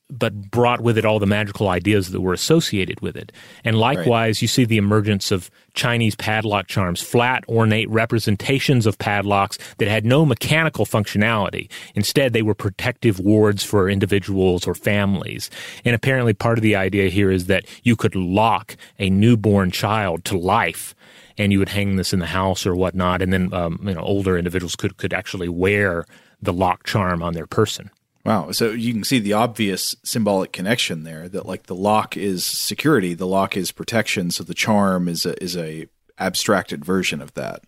[0.10, 3.32] but brought with it all the magical ideas that were associated with it.
[3.64, 4.42] And likewise, right.
[4.42, 10.06] you see the emergence of Chinese padlock charms, flat, ornate representations of padlocks that had
[10.06, 11.70] no mechanical functionality.
[11.94, 15.50] Instead, they were protective wards for individuals or families.
[15.86, 20.26] And apparently, part of the idea here is that you could lock a newborn child
[20.26, 20.96] to life
[21.38, 23.22] and you would hang this in the house or whatnot.
[23.22, 26.06] And then, um, you know, older individuals could, could actually wear
[26.42, 27.92] the lock charm on their person.
[28.30, 28.52] Wow.
[28.52, 33.16] So you can see the obvious symbolic connection there that like the lock is security,
[33.16, 35.88] the lock is protection, so the charm is a, is a
[36.20, 37.64] abstracted version of that.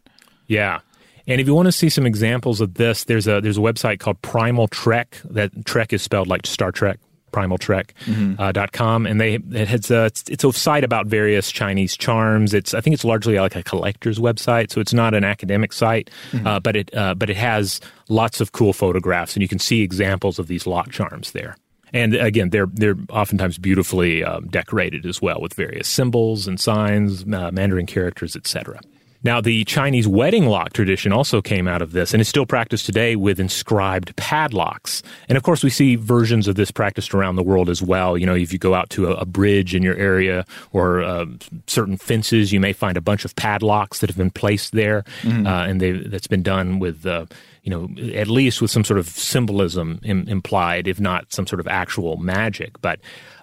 [0.46, 0.82] Yeah.
[1.26, 4.00] And if you want to see some examples of this, there's a there's a website
[4.00, 5.20] called Primal Trek.
[5.32, 7.00] That Trek is spelled like Star Trek,
[7.32, 8.42] primaltrek.com, mm-hmm.
[8.42, 12.54] uh, .com, and they it has a, it's, it's, a site about various Chinese charms.
[12.54, 16.10] It's I think it's largely like a collector's website, so it's not an academic site,
[16.32, 16.46] mm-hmm.
[16.46, 17.80] uh, but it uh, but it has
[18.10, 21.56] lots of cool photographs, and you can see examples of these lock charms there.
[21.94, 27.24] And again, they're they're oftentimes beautifully um, decorated as well with various symbols and signs,
[27.24, 28.80] uh, Mandarin characters, etc.
[29.24, 32.86] Now, the Chinese wedding lock tradition also came out of this and is still practiced
[32.86, 35.04] today with inscribed padlocks.
[35.30, 38.18] And of course, we see versions of this practiced around the world as well.
[38.18, 41.26] You know, if you go out to a, a bridge in your area or uh,
[41.68, 45.46] certain fences, you may find a bunch of padlocks that have been placed there, mm-hmm.
[45.46, 47.06] uh, and that's been done with.
[47.06, 47.26] Uh,
[47.64, 51.60] you know, at least with some sort of symbolism Im- implied, if not some sort
[51.60, 52.82] of actual magic.
[52.82, 53.00] But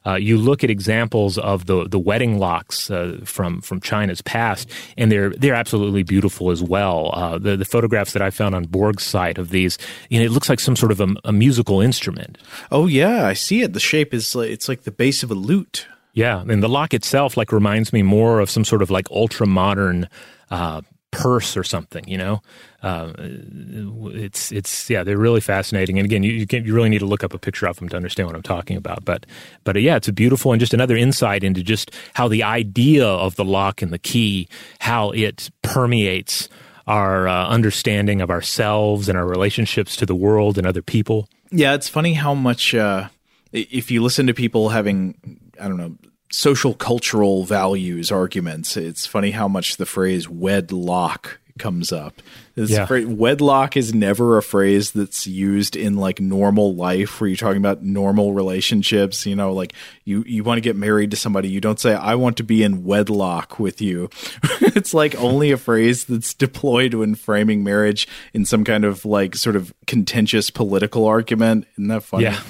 [0.08, 4.70] uh, you look at examples of the the wedding locks uh, from from China's past,
[4.96, 7.10] and they're they're absolutely beautiful as well.
[7.12, 9.76] Uh, the the photographs that I found on Borg's site of these,
[10.08, 12.38] you know, it looks like some sort of a, a musical instrument.
[12.70, 13.72] Oh yeah, I see it.
[13.74, 15.86] The shape is like, it's like the base of a lute.
[16.14, 19.46] Yeah, and the lock itself like reminds me more of some sort of like ultra
[19.46, 20.08] modern
[20.50, 20.80] uh,
[21.18, 22.06] purse or something.
[22.06, 22.42] You know,
[22.82, 25.98] uh, it's it's yeah, they're really fascinating.
[25.98, 27.88] And again, you you, can, you really need to look up a picture of them
[27.88, 29.04] to understand what I'm talking about.
[29.04, 29.26] But
[29.64, 33.06] but uh, yeah, it's a beautiful and just another insight into just how the idea
[33.06, 34.48] of the lock and the key,
[34.78, 36.48] how it permeates
[36.86, 41.28] our uh, understanding of ourselves and our relationships to the world and other people.
[41.50, 43.08] Yeah, it's funny how much uh,
[43.52, 45.16] if you listen to people having
[45.60, 45.96] I don't know
[46.30, 48.76] social cultural values arguments.
[48.76, 52.22] It's funny how much the phrase wedlock comes up.
[52.54, 52.86] This yeah.
[52.86, 57.58] phrase, wedlock is never a phrase that's used in like normal life where you're talking
[57.58, 59.26] about normal relationships.
[59.26, 59.74] You know, like
[60.04, 61.48] you, you want to get married to somebody.
[61.48, 64.08] You don't say, I want to be in wedlock with you.
[64.60, 69.34] it's like only a phrase that's deployed when framing marriage in some kind of like
[69.34, 71.66] sort of contentious political argument.
[71.74, 72.24] Isn't that funny?
[72.24, 72.40] Yeah.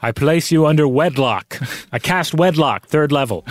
[0.00, 1.60] I place you under wedlock.
[1.92, 3.44] I cast wedlock, third level.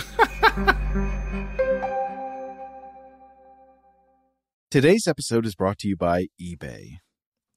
[4.70, 6.98] Today's episode is brought to you by eBay.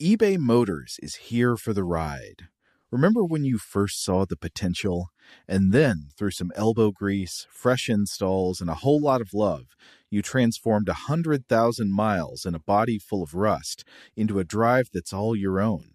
[0.02, 2.48] eBay Motors is here for the ride.
[2.92, 5.10] Remember when you first saw the potential?
[5.48, 9.76] And then, through some elbow grease, fresh installs, and a whole lot of love,
[10.10, 13.84] you transformed a hundred thousand miles and a body full of rust
[14.16, 15.94] into a drive that's all your own.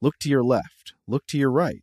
[0.00, 1.82] Look to your left, look to your right.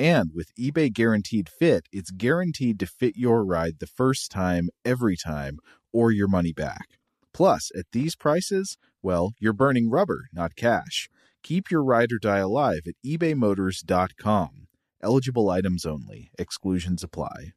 [0.00, 5.14] And with eBay Guaranteed Fit, it's guaranteed to fit your ride the first time, every
[5.14, 5.58] time,
[5.92, 6.96] or your money back.
[7.34, 11.10] Plus, at these prices, well, you're burning rubber, not cash.
[11.42, 14.68] Keep your ride or die alive at ebaymotors.com.
[15.02, 17.52] Eligible items only, exclusions apply.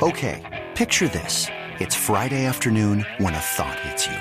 [0.00, 1.46] Okay, picture this.
[1.78, 4.16] It's Friday afternoon when a thought hits you.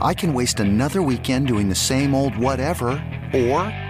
[0.00, 2.88] I can waste another weekend doing the same old whatever,
[3.34, 3.89] or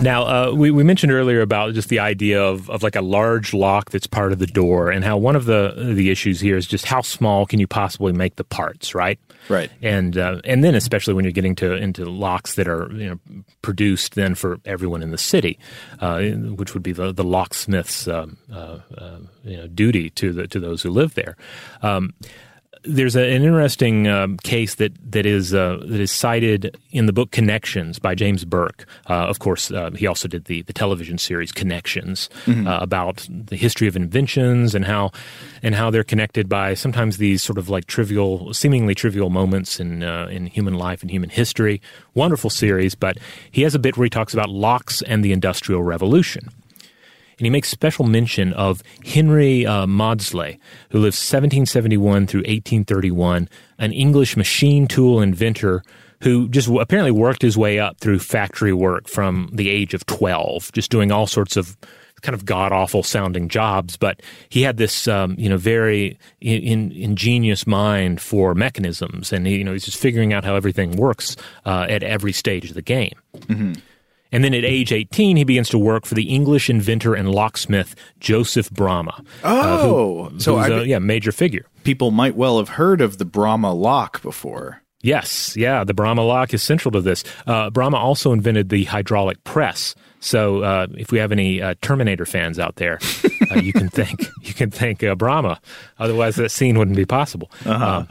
[0.00, 3.52] Now, uh, we, we mentioned earlier about just the idea of, of like a large
[3.52, 6.66] lock that's part of the door, and how one of the the issues here is
[6.66, 9.18] just how small can you possibly make the parts, right?
[9.48, 9.70] Right.
[9.82, 13.42] And uh, and then especially when you're getting to into locks that are you know
[13.62, 15.58] produced then for everyone in the city,
[16.00, 20.46] uh, which would be the the locksmith's um, uh, uh, you know duty to the
[20.46, 21.36] to those who live there.
[21.82, 22.14] Um,
[22.84, 27.12] there's a, an interesting um, case that that is uh, that is cited in the
[27.12, 28.86] book Connections by James Burke.
[29.08, 32.66] Uh, of course, uh, he also did the the television series Connections Mm-hmm.
[32.66, 35.10] uh, about the history of inventions and how
[35.62, 40.02] and how they're connected by sometimes these sort of like trivial, seemingly trivial moments in
[40.02, 41.80] uh, in human life and human history.
[42.14, 43.18] Wonderful series, but
[43.50, 46.48] he has a bit where he talks about locks and the Industrial Revolution
[47.38, 50.58] and he makes special mention of Henry uh, Maudslay,
[50.90, 55.82] who lived 1771 through 1831, an English machine tool inventor
[56.22, 60.72] who just apparently worked his way up through factory work from the age of 12,
[60.72, 61.76] just doing all sorts of
[62.22, 66.62] kind of god awful sounding jobs, but he had this um, you know very in,
[66.62, 70.96] in, ingenious mind for mechanisms, and he, you know he's just figuring out how everything
[70.96, 73.14] works uh, at every stage of the game.
[74.30, 77.94] And then at age 18, he begins to work for the English inventor and locksmith
[78.20, 79.24] Joseph Bramah.
[79.42, 81.64] uh, who- Oh, so I a, yeah, major figure.
[81.84, 84.82] people might well have heard of the Bramah lock before.
[85.00, 87.22] Yes, yeah, the Bramah lock is central to this.
[87.46, 89.94] Uh, Bramah also invented the hydraulic press.
[90.20, 92.98] So uh, if we have any uh, Terminator fans out there,
[93.52, 95.60] uh, you can thank you can thank uh, Bramah.
[96.00, 97.48] Otherwise, that scene wouldn't be possible.
[97.64, 98.08] Um,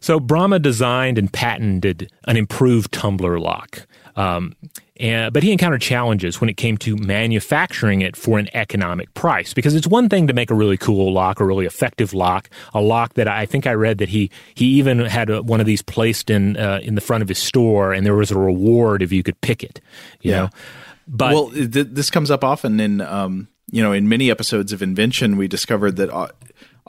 [0.00, 3.86] so Bramah designed and patented an improved tumbler lock.
[4.16, 4.54] Um,
[5.00, 9.54] And, but he encountered challenges when it came to manufacturing it for an economic price
[9.54, 12.80] because it's one thing to make a really cool lock, a really effective lock, a
[12.82, 15.80] lock that I think I read that he he even had a, one of these
[15.80, 19.10] placed in uh, in the front of his store, and there was a reward if
[19.10, 19.80] you could pick it.
[20.20, 20.36] You Yeah.
[20.40, 20.50] know,
[21.08, 24.82] but well, th- this comes up often in um, you know in many episodes of
[24.82, 25.36] invention.
[25.38, 26.28] We discovered that uh,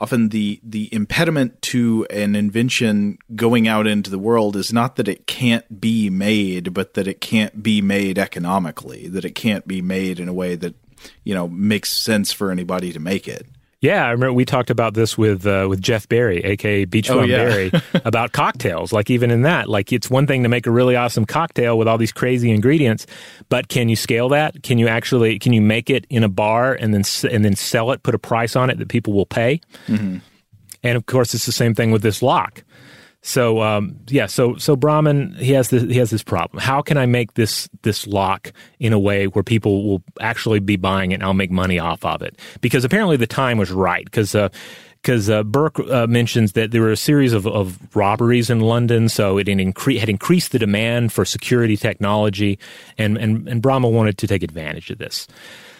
[0.02, 5.06] often the the impediment to an invention going out into the world is not that
[5.06, 9.06] it can't be made, but that it can't be made economically.
[9.06, 10.74] That it can't be made in a way that
[11.22, 13.46] you know makes sense for anybody to make it.
[13.82, 17.22] Yeah, I remember we talked about this with uh, with Jeff Berry, aka Beach Oh,
[17.24, 17.44] yeah.
[17.44, 17.72] Berry,
[18.04, 18.92] about cocktails.
[18.92, 21.88] Like even in that, like it's one thing to make a really awesome cocktail with
[21.88, 23.08] all these crazy ingredients,
[23.48, 24.62] but can you scale that?
[24.62, 27.90] Can you actually can you make it in a bar and then and then sell
[27.90, 29.60] it, put a price on it that people will pay?
[29.88, 30.18] Mm-hmm.
[30.84, 32.62] And of course, it's the same thing with this lock.
[33.22, 36.60] So um, yeah, so so Brahman he has this he has this problem.
[36.60, 40.76] How can I make this this lock in a way where people will actually be
[40.76, 42.36] buying it and I'll make money off of it?
[42.60, 44.04] Because apparently the time was right.
[44.04, 44.34] Because
[45.02, 49.08] because uh, Burke uh, mentions that there were a series of, of robberies in London,
[49.08, 52.58] so it had, incre- had increased the demand for security technology,
[52.98, 55.28] and and and Bramah wanted to take advantage of this.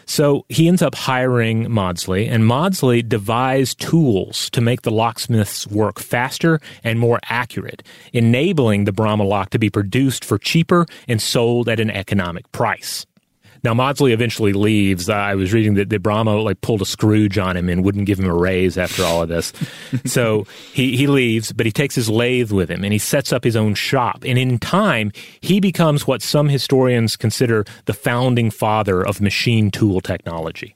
[0.07, 5.99] So he ends up hiring Maudslay, and Maudslay devised tools to make the locksmith's work
[5.99, 7.83] faster and more accurate,
[8.13, 13.07] enabling the Bramah lock to be produced for cheaper and sold at an economic price.
[13.65, 15.09] Now Maudslay eventually leaves.
[15.09, 18.19] I was reading that, that Bramah like pulled a Scrooge on him and wouldn't give
[18.19, 19.53] him a raise after all of this.
[20.05, 23.45] so he, he leaves, but he takes his lathe with him and he sets up
[23.45, 24.25] his own shop.
[24.27, 30.01] And in time, he becomes what some historians consider the founding father of machine tool
[30.01, 30.75] technology.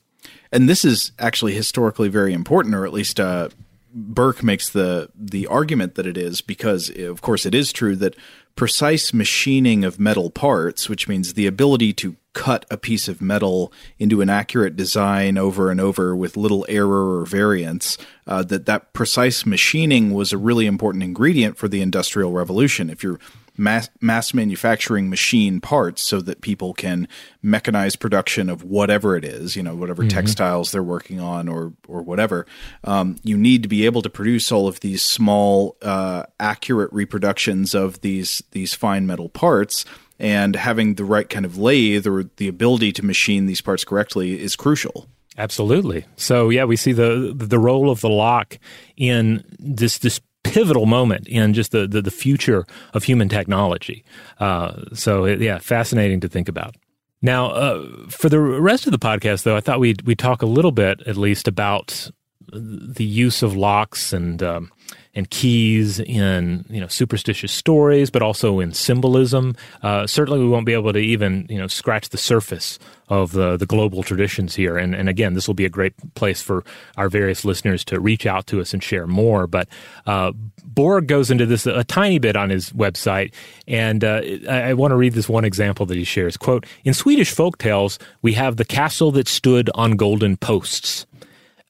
[0.53, 3.49] and this is actually historically very important, or at least uh,
[3.93, 8.15] Burke makes the the argument that it is because, of course, it is true that
[8.55, 13.73] precise machining of metal parts, which means the ability to cut a piece of metal
[13.99, 18.93] into an accurate design over and over with little error or variance, uh, that that
[18.93, 22.91] precise machining was a really important ingredient for the Industrial Revolution.
[22.91, 23.19] If you're
[23.57, 27.09] mass, mass manufacturing machine parts so that people can
[27.43, 30.11] mechanize production of whatever it is, you know, whatever Mhm.
[30.11, 32.45] textiles they're working on or or whatever.
[32.85, 37.75] Um, you need to be able to produce all of these small, uh, accurate reproductions
[37.75, 39.87] of these these fine metal parts.
[40.19, 44.41] And having the right kind of lathe or the ability to machine these parts correctly
[44.41, 45.09] is crucial.
[45.39, 46.07] Absolutely.
[46.17, 48.59] So yeah, we see the the role of the lock
[48.97, 52.65] in this this pivotal moment in just the the, the future
[52.95, 54.05] of human technology.
[54.41, 56.77] Uh, so yeah, fascinating to think about.
[57.23, 60.47] Now, uh, for the rest of the podcast, though, I thought we'd we talk a
[60.47, 62.11] little bit, at least, about
[62.53, 64.71] the use of locks and um,
[65.17, 69.57] and keys in you know superstitious stories, but also in symbolism.
[69.83, 73.57] Uh, certainly, we won't be able to even you know scratch the surface of the
[73.57, 74.77] the global traditions here.
[74.77, 76.65] And and again, this will be a great place for
[76.97, 79.47] our various listeners to reach out to us and share more.
[79.47, 79.69] But
[80.07, 80.33] uh,
[80.65, 83.33] Borg goes into this a, tiny bit on his website,
[83.67, 86.37] and uh, I, I want to read this one example that he shares.
[86.37, 91.07] "Quote: In Swedish folk tales, we have the castle that stood on golden posts."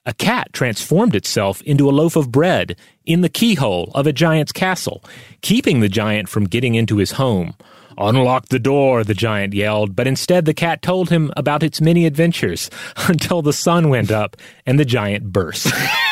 [0.09, 4.53] A cat transformed itself into a loaf of bread in the keyhole of a giant's
[4.53, 5.03] castle,
[5.41, 7.55] keeping the giant from getting into his home.
[7.99, 12.07] Unlock the door, the giant yelled, but instead the cat told him about its many
[12.07, 12.71] adventures
[13.09, 15.73] until the sun went up and the giant burst.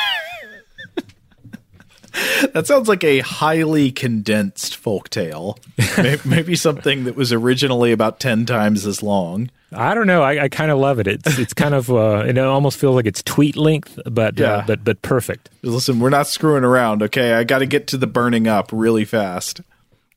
[2.53, 5.59] That sounds like a highly condensed folk tale.
[6.25, 9.51] Maybe something that was originally about 10 times as long.
[9.73, 10.23] I don't know.
[10.23, 11.09] I, I kind of love it.
[11.09, 14.85] It's it's kind of uh, it almost feels like it's tweet length, but uh, but
[14.85, 15.51] but perfect.
[15.63, 17.33] Listen, we're not screwing around, okay?
[17.33, 19.61] I got to get to the burning up really fast.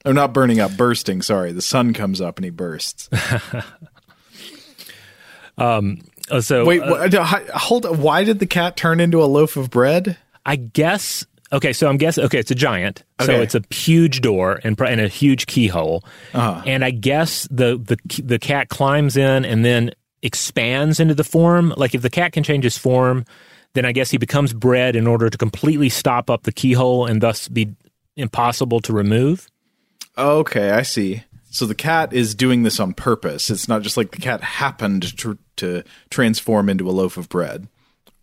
[0.06, 1.22] Oh, not burning up, bursting.
[1.24, 3.10] Sorry, the sun comes up and he bursts.
[5.58, 6.02] Um.
[6.30, 7.98] uh, So Wait, uh, what, hold.
[7.98, 10.18] Why did the cat turn into a loaf of bread?
[10.46, 11.26] I guess.
[11.54, 12.26] Okay, so I'm guessing.
[12.26, 13.04] Okay, it's a giant.
[13.22, 16.04] So it's a huge door and, and a huge keyhole.
[16.34, 16.62] Uh-huh.
[16.66, 19.92] And I guess the the the cat climbs in and then
[20.22, 21.74] expands into the form.
[21.78, 23.26] Like if the cat can change his form,
[23.74, 27.22] then I guess he becomes bread in order to completely stop up the keyhole and
[27.22, 27.74] thus be
[28.16, 29.48] impossible to remove.
[30.18, 31.24] Okay, I see.
[31.50, 33.50] So the cat is doing this on purpose.
[33.50, 37.68] It's not just like the cat happened to, to transform into a loaf of bread.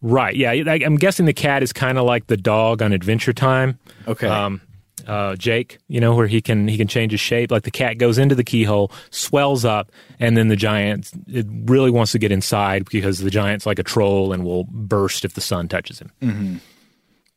[0.07, 0.37] Right.
[0.37, 0.51] Yeah.
[0.51, 3.79] I, I'm guessing the cat is kind of like the dog on Adventure Time.
[4.07, 4.27] Okay.
[4.29, 4.61] Um,
[5.07, 7.51] uh, Jake, you know, where he can he can change his shape.
[7.51, 9.91] Like the cat goes into the keyhole, swells up,
[10.21, 13.83] and then the giant it really wants to get inside because the giant's like a
[13.83, 16.11] troll and will burst if the sun touches him.
[16.23, 16.61] Mhm.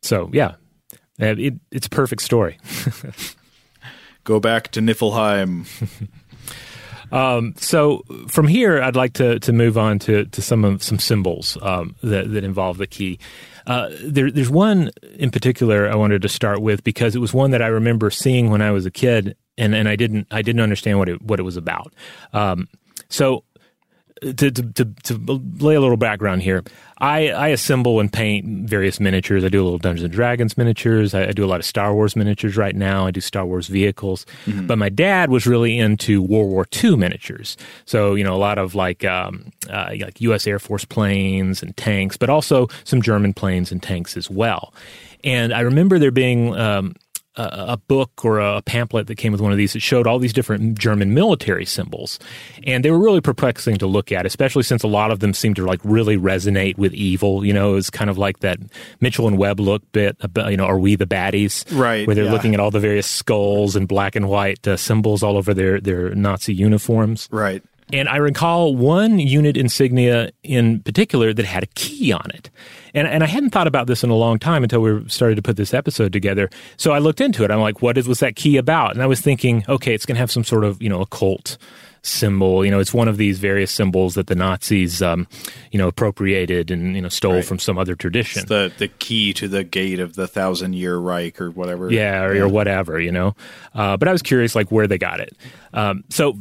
[0.02, 0.54] So yeah,
[1.18, 2.58] it, it's a perfect story.
[4.24, 5.66] Go back to Niflheim.
[7.12, 10.98] Um, so from here, I'd like to to move on to to some of some
[10.98, 13.18] symbols um, that that involve the key.
[13.66, 17.50] Uh, there, there's one in particular I wanted to start with because it was one
[17.50, 20.62] that I remember seeing when I was a kid, and, and I didn't I didn't
[20.62, 21.92] understand what it what it was about.
[22.32, 22.68] Um,
[23.08, 23.44] so
[24.20, 26.64] to, to, to, to, lay a little background here,
[26.98, 29.44] I, I assemble and paint various miniatures.
[29.44, 31.14] I do a little Dungeons and Dragons miniatures.
[31.14, 33.06] I, I do a lot of Star Wars miniatures right now.
[33.06, 34.26] I do Star Wars vehicles.
[34.46, 34.66] Mm-hmm.
[34.66, 37.56] But my dad was really into World War II miniatures.
[37.84, 40.46] So, you know, a lot of like, um, uh, like U.S.
[40.46, 44.74] Air Force planes and tanks, but also some German planes and tanks as well.
[45.24, 46.94] And I remember there being um,
[47.38, 50.32] a, book or a pamphlet that came with one of these that showed all these
[50.32, 52.18] different German military symbols,
[52.66, 55.56] and they were really perplexing to look at, especially since a lot of them seemed
[55.56, 57.44] to like really resonate with evil.
[57.44, 58.58] You know, it was kind of like that
[59.00, 60.16] Mitchell and Webb look bit.
[60.20, 61.64] About, You know, are we the baddies?
[61.76, 62.06] Right.
[62.06, 62.32] Where they're yeah.
[62.32, 65.80] looking at all the various skulls and black and white uh, symbols all over their
[65.80, 67.28] their Nazi uniforms.
[67.30, 67.62] Right.
[67.92, 72.50] And I recall one unit insignia in particular that had a key on it.
[72.94, 75.42] And, and I hadn't thought about this in a long time until we started to
[75.42, 76.50] put this episode together.
[76.76, 77.50] So I looked into it.
[77.50, 78.92] I'm like, what is, was that key about?
[78.92, 81.56] And I was thinking, okay, it's going to have some sort of, you know, occult
[82.02, 82.64] symbol.
[82.64, 85.26] You know, it's one of these various symbols that the Nazis, um,
[85.70, 87.44] you know, appropriated and you know stole right.
[87.44, 88.40] from some other tradition.
[88.40, 91.90] It's the the key to the gate of the thousand year Reich or whatever.
[91.90, 92.42] Yeah, or, yeah.
[92.42, 93.00] or whatever.
[93.00, 93.36] You know,
[93.74, 95.36] uh, but I was curious, like where they got it.
[95.72, 96.36] Um, so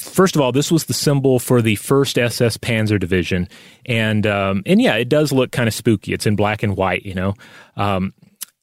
[0.00, 3.48] first of all, this was the symbol for the first SS Panzer Division,
[3.86, 6.12] and um, and yeah, it does look kind of spooky.
[6.12, 7.34] It's in black and white, you know.
[7.76, 8.12] Um,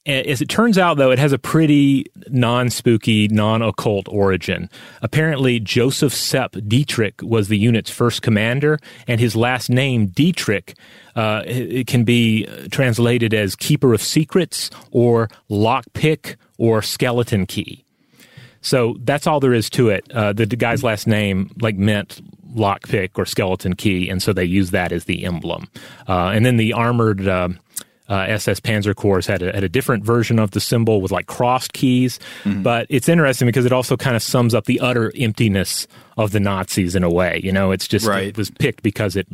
[0.08, 4.70] as it turns out, though, it has a pretty non spooky, non occult origin.
[5.02, 10.74] Apparently, Joseph Sepp Dietrich was the unit's first commander, and his last name, Dietrich,
[11.14, 17.84] uh, it can be translated as keeper of secrets or lockpick or skeleton key.
[18.60, 20.10] So that's all there is to it.
[20.12, 22.20] Uh, the, the, guy's last name like meant
[22.54, 25.68] lockpick or skeleton key, and so they use that as the emblem.
[26.08, 27.48] Uh, and then the armored uh,
[28.08, 31.26] SS uh, Panzer Corps had a, had a different version of the symbol with like
[31.26, 32.18] crossed keys.
[32.44, 32.62] Mm-hmm.
[32.62, 35.86] But it's interesting because it also kind of sums up the utter emptiness
[36.16, 37.40] of the Nazis in a way.
[37.42, 38.28] You know, it's just right.
[38.28, 39.28] it was picked because it,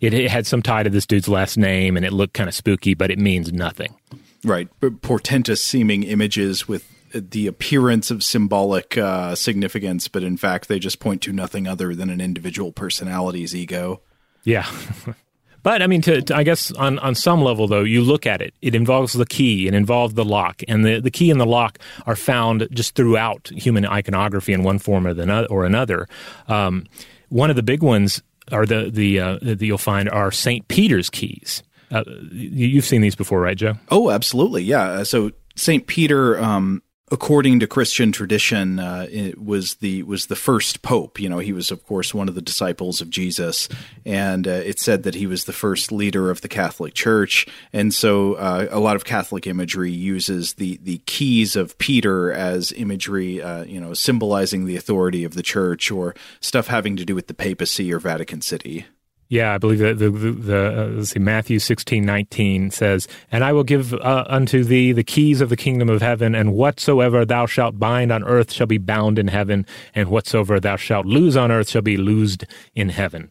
[0.00, 2.54] it it had some tie to this dude's last name and it looked kind of
[2.54, 3.94] spooky, but it means nothing.
[4.42, 10.68] Right, but portentous seeming images with the appearance of symbolic uh, significance, but in fact
[10.68, 14.00] they just point to nothing other than an individual personality's ego.
[14.44, 14.70] Yeah.
[15.62, 18.40] but I mean, to, to, I guess on, on some level, though, you look at
[18.40, 21.46] it, it involves the key, it involves the lock, and the, the key and the
[21.46, 26.08] lock are found just throughout human iconography in one form or, the, or another.
[26.48, 26.86] Um,
[27.28, 30.66] one of the big ones are the, the uh, that you'll find are St.
[30.68, 31.62] Peter's keys.
[31.90, 33.74] Uh, you've seen these before, right, Joe?
[33.90, 34.62] Oh, absolutely.
[34.62, 35.02] Yeah.
[35.02, 35.86] So St.
[35.86, 41.20] Peter um, according to Christian tradition, uh, it was the was the first pope.
[41.20, 43.68] You know, he was of course one of the disciples of Jesus,
[44.04, 47.46] and uh, it said that he was the first leader of the Catholic Church.
[47.72, 52.72] And so, uh, a lot of Catholic imagery uses the the keys of Peter as
[52.72, 57.14] imagery, uh, you know, symbolizing the authority of the Church or stuff having to do
[57.14, 58.86] with the papacy or Vatican City.
[59.30, 63.44] Yeah, I believe that the, the, the uh, let's see, Matthew sixteen nineteen says, "And
[63.44, 67.24] I will give uh, unto thee the keys of the kingdom of heaven, and whatsoever
[67.24, 71.36] thou shalt bind on earth shall be bound in heaven, and whatsoever thou shalt loose
[71.36, 73.30] on earth shall be loosed in heaven."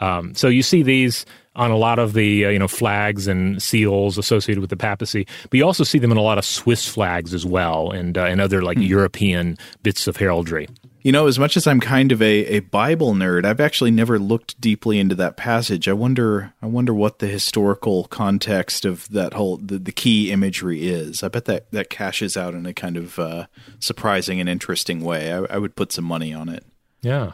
[0.00, 1.24] Um, so you see these
[1.56, 5.26] on a lot of the uh, you know flags and seals associated with the papacy,
[5.44, 8.24] but you also see them in a lot of Swiss flags as well, and uh,
[8.24, 8.82] and other like hmm.
[8.84, 10.68] European bits of heraldry.
[11.02, 14.18] You know, as much as I'm kind of a, a Bible nerd, I've actually never
[14.18, 15.88] looked deeply into that passage.
[15.88, 20.88] I wonder I wonder what the historical context of that whole the, the key imagery
[20.88, 21.22] is.
[21.22, 23.46] I bet that that cashes out in a kind of uh,
[23.78, 25.32] surprising and interesting way.
[25.32, 26.64] I, I, would put some money on it.
[27.00, 27.32] Yeah.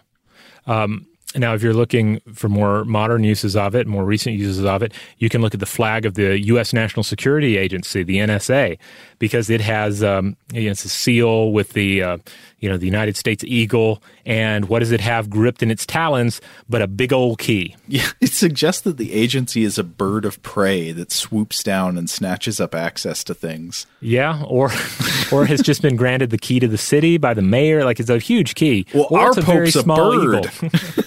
[0.66, 1.06] Um,
[1.36, 4.92] now, if you're looking for more modern uses of it, more recent uses of it,
[5.18, 6.72] you can look at the flag of the U.S.
[6.72, 8.78] National Security Agency, the NSA,
[9.18, 12.18] because it has um, it's a seal with the uh,
[12.60, 16.40] you know the United States eagle, and what does it have gripped in its talons
[16.68, 17.76] but a big old key?
[17.88, 22.08] Yeah, it suggests that the agency is a bird of prey that swoops down and
[22.08, 23.86] snatches up access to things.
[24.00, 24.70] Yeah, or
[25.32, 27.84] or has just been granted the key to the city by the mayor.
[27.84, 28.86] Like it's a huge key.
[28.94, 30.50] Well, or our a Pope's very small a bird.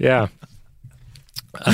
[0.00, 0.28] yeah.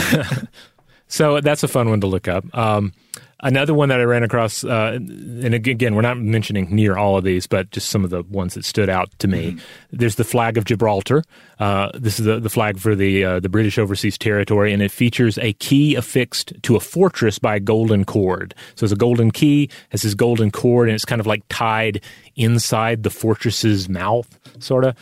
[1.08, 2.44] so that's a fun one to look up.
[2.56, 2.92] Um,
[3.40, 7.24] Another one that I ran across, uh, and again, we're not mentioning near all of
[7.24, 9.52] these, but just some of the ones that stood out to me.
[9.52, 9.58] Mm-hmm.
[9.92, 11.22] There's the flag of Gibraltar.
[11.60, 14.90] Uh, this is the, the flag for the uh, the British Overseas Territory, and it
[14.90, 18.54] features a key affixed to a fortress by a golden cord.
[18.74, 22.02] So it's a golden key, has this golden cord, and it's kind of like tied
[22.36, 24.96] inside the fortress's mouth, sort of.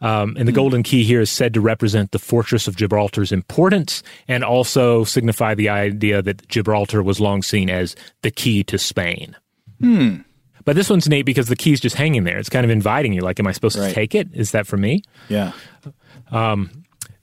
[0.00, 4.02] Um, and the golden key here is said to represent the fortress of Gibraltar's importance
[4.28, 9.34] and also signify the idea that Gibraltar was long seen as the key to Spain.
[9.80, 10.18] Hmm.
[10.64, 12.38] But this one's neat because the key's just hanging there.
[12.38, 13.22] It's kind of inviting you.
[13.22, 13.88] Like, am I supposed Right.
[13.88, 14.28] to take it?
[14.34, 15.02] Is that for me?
[15.28, 15.52] Yeah.
[16.30, 16.70] Um,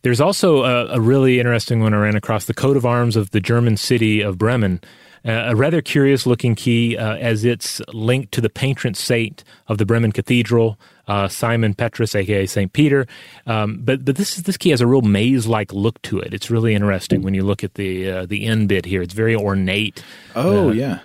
[0.02, 3.32] there's also a, a really interesting one I ran across the coat of arms of
[3.32, 4.82] the German city of Bremen.
[5.24, 9.80] Uh, a rather curious looking key uh, as it's linked to the patron saint of
[9.80, 13.08] the Bremen Cathedral, uh, Simon Petrus, aka Saint Peter.
[13.46, 16.34] Um, but but this is, this key has a real maze like look to it.
[16.34, 19.02] It's really interesting when you look at the uh, the end bit here.
[19.02, 20.04] It's very ornate.
[20.36, 21.00] Oh Uh, yeah.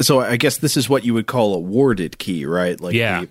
[0.00, 2.80] So I guess this is what you would call a warded key, right?
[2.80, 3.20] Like Yeah.
[3.20, 3.28] The,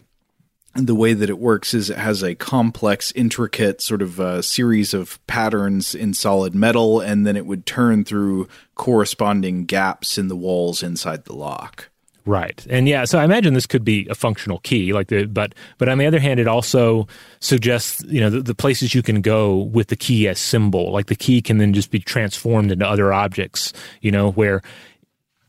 [0.75, 4.93] the way that it works is it has a complex, intricate sort of uh, series
[4.93, 10.35] of patterns in solid metal, and then it would turn through corresponding gaps in the
[10.35, 11.89] walls inside the lock.
[12.29, 12.63] Right.
[12.69, 15.89] And yeah, so I imagine this could be a functional key, like the but but
[15.89, 17.07] on the other hand, it also
[17.39, 20.91] suggests you know the, the places you can go with the key as symbol.
[20.91, 23.73] Like the key can then just be transformed into other objects.
[24.01, 24.61] You know, where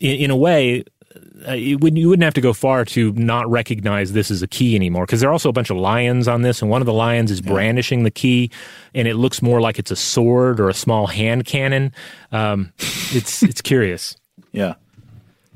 [0.01, 0.85] in, in a way.
[1.49, 4.47] Uh, you, wouldn't, you wouldn't have to go far to not recognize this as a
[4.47, 6.87] key anymore because there are also a bunch of lions on this, and one of
[6.87, 8.51] the lions is brandishing the key,
[8.95, 11.93] and it looks more like it's a sword or a small hand cannon.
[12.31, 14.17] Um, it's it's curious.
[14.53, 14.75] Yeah.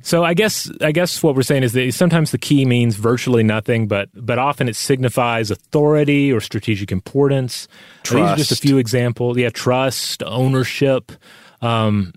[0.05, 3.43] So I guess I guess what we're saying is that sometimes the key means virtually
[3.43, 7.69] nothing, but but often it signifies authority or strategic importance.
[8.05, 9.39] These are just a few examples.
[9.39, 11.11] Yeah, trust, ownership,
[11.63, 12.13] um,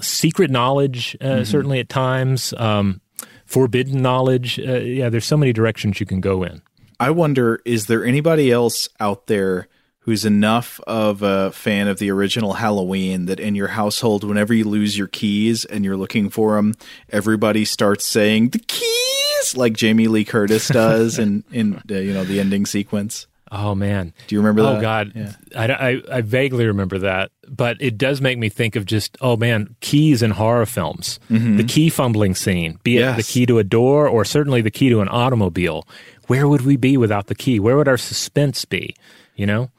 [0.00, 3.00] secret knowledge, uh, certainly at times, um,
[3.46, 4.60] forbidden knowledge.
[4.60, 6.62] Uh, yeah, there's so many directions you can go in.
[7.00, 9.66] I wonder is there anybody else out there
[10.04, 14.64] who's enough of a fan of the original Halloween that in your household, whenever you
[14.64, 16.74] lose your keys and you're looking for them,
[17.10, 22.24] everybody starts saying the keys like Jamie Lee Curtis does in in uh, you know
[22.24, 23.26] the ending sequence.
[23.52, 24.68] Oh man, Do you remember that?
[24.68, 24.80] oh that?
[24.82, 25.32] God, Yeah.
[25.56, 29.36] I, I, I vaguely remember that, but it does make me think of just oh
[29.36, 31.20] man, keys in horror films.
[31.28, 33.16] The key fumbling scene, be it Mm-hmm.
[33.16, 35.86] The key to a door or certainly the key to an automobile.
[36.26, 37.60] Where would we be without the key?
[37.60, 38.96] Where would our suspense be?
[39.36, 39.70] You know?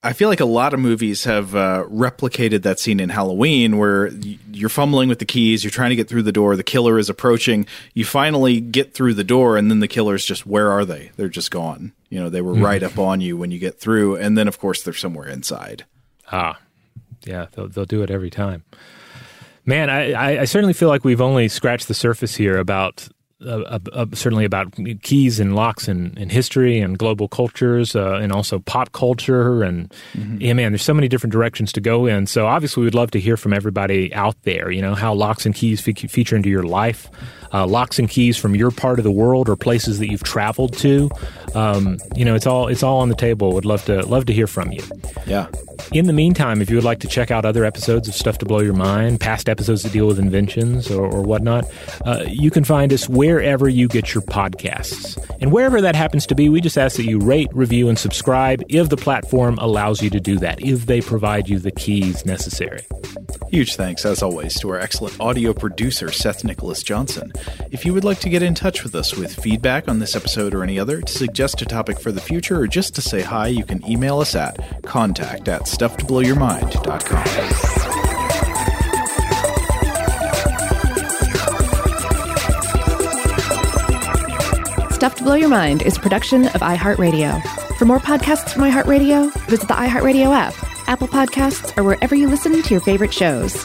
[0.00, 4.08] I feel like a lot of movies have uh, replicated that scene in Halloween where
[4.52, 7.10] you're fumbling with the keys, you're trying to get through the door, the killer is
[7.10, 11.10] approaching, you finally get through the door, and then the killer's just, where are they?
[11.16, 11.92] They're just gone.
[12.10, 14.60] You know, they were right up on you when you get through, and then, of
[14.60, 15.84] course, they're somewhere inside.
[16.30, 16.60] Ah,
[17.24, 18.64] yeah, they'll they'll do it every time.
[19.66, 23.08] Man, I, I, I certainly feel like we've only scratched the surface here about
[23.46, 28.32] uh, uh, certainly about keys and locks and, and history and global cultures uh, and
[28.32, 29.94] also pop culture and
[30.40, 32.26] yeah, man, there's so many different directions to go in.
[32.26, 34.70] So obviously, we'd love to hear from everybody out there.
[34.70, 37.08] You know how locks and keys fe- feature into your life,
[37.52, 40.76] uh, locks and keys from your part of the world or places that you've traveled
[40.78, 41.10] to.
[41.54, 43.52] Um, you know, it's all it's all on the table.
[43.52, 44.82] Would love to love to hear from you.
[45.26, 45.48] Yeah.
[45.92, 48.44] In the meantime, if you would like to check out other episodes of Stuff to
[48.44, 51.64] Blow Your Mind, past episodes that deal with inventions or, or whatnot,
[52.04, 55.16] uh, you can find us wherever you get your podcasts.
[55.40, 58.62] And wherever that happens to be, we just ask that you rate, review, and subscribe
[58.68, 62.84] if the platform allows you to do that, if they provide you the keys necessary.
[63.50, 67.32] Huge thanks, as always, to our excellent audio producer, Seth Nicholas Johnson.
[67.70, 70.54] If you would like to get in touch with us with feedback on this episode
[70.54, 73.48] or any other, to suggest a topic for the future, or just to say hi,
[73.48, 77.98] you can email us at contact at stufftoblowyourmind.com.
[84.98, 87.40] Stuff to Blow Your Mind is a production of iHeartRadio.
[87.78, 90.54] For more podcasts from iHeartRadio, visit the iHeartRadio app,
[90.88, 93.64] Apple Podcasts, or wherever you listen to your favorite shows.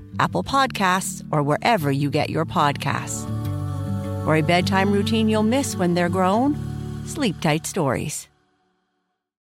[0.19, 3.25] Apple Podcasts, or wherever you get your podcasts.
[4.25, 6.55] For a bedtime routine you'll miss when they're grown,
[7.05, 8.27] Sleep Tight Stories.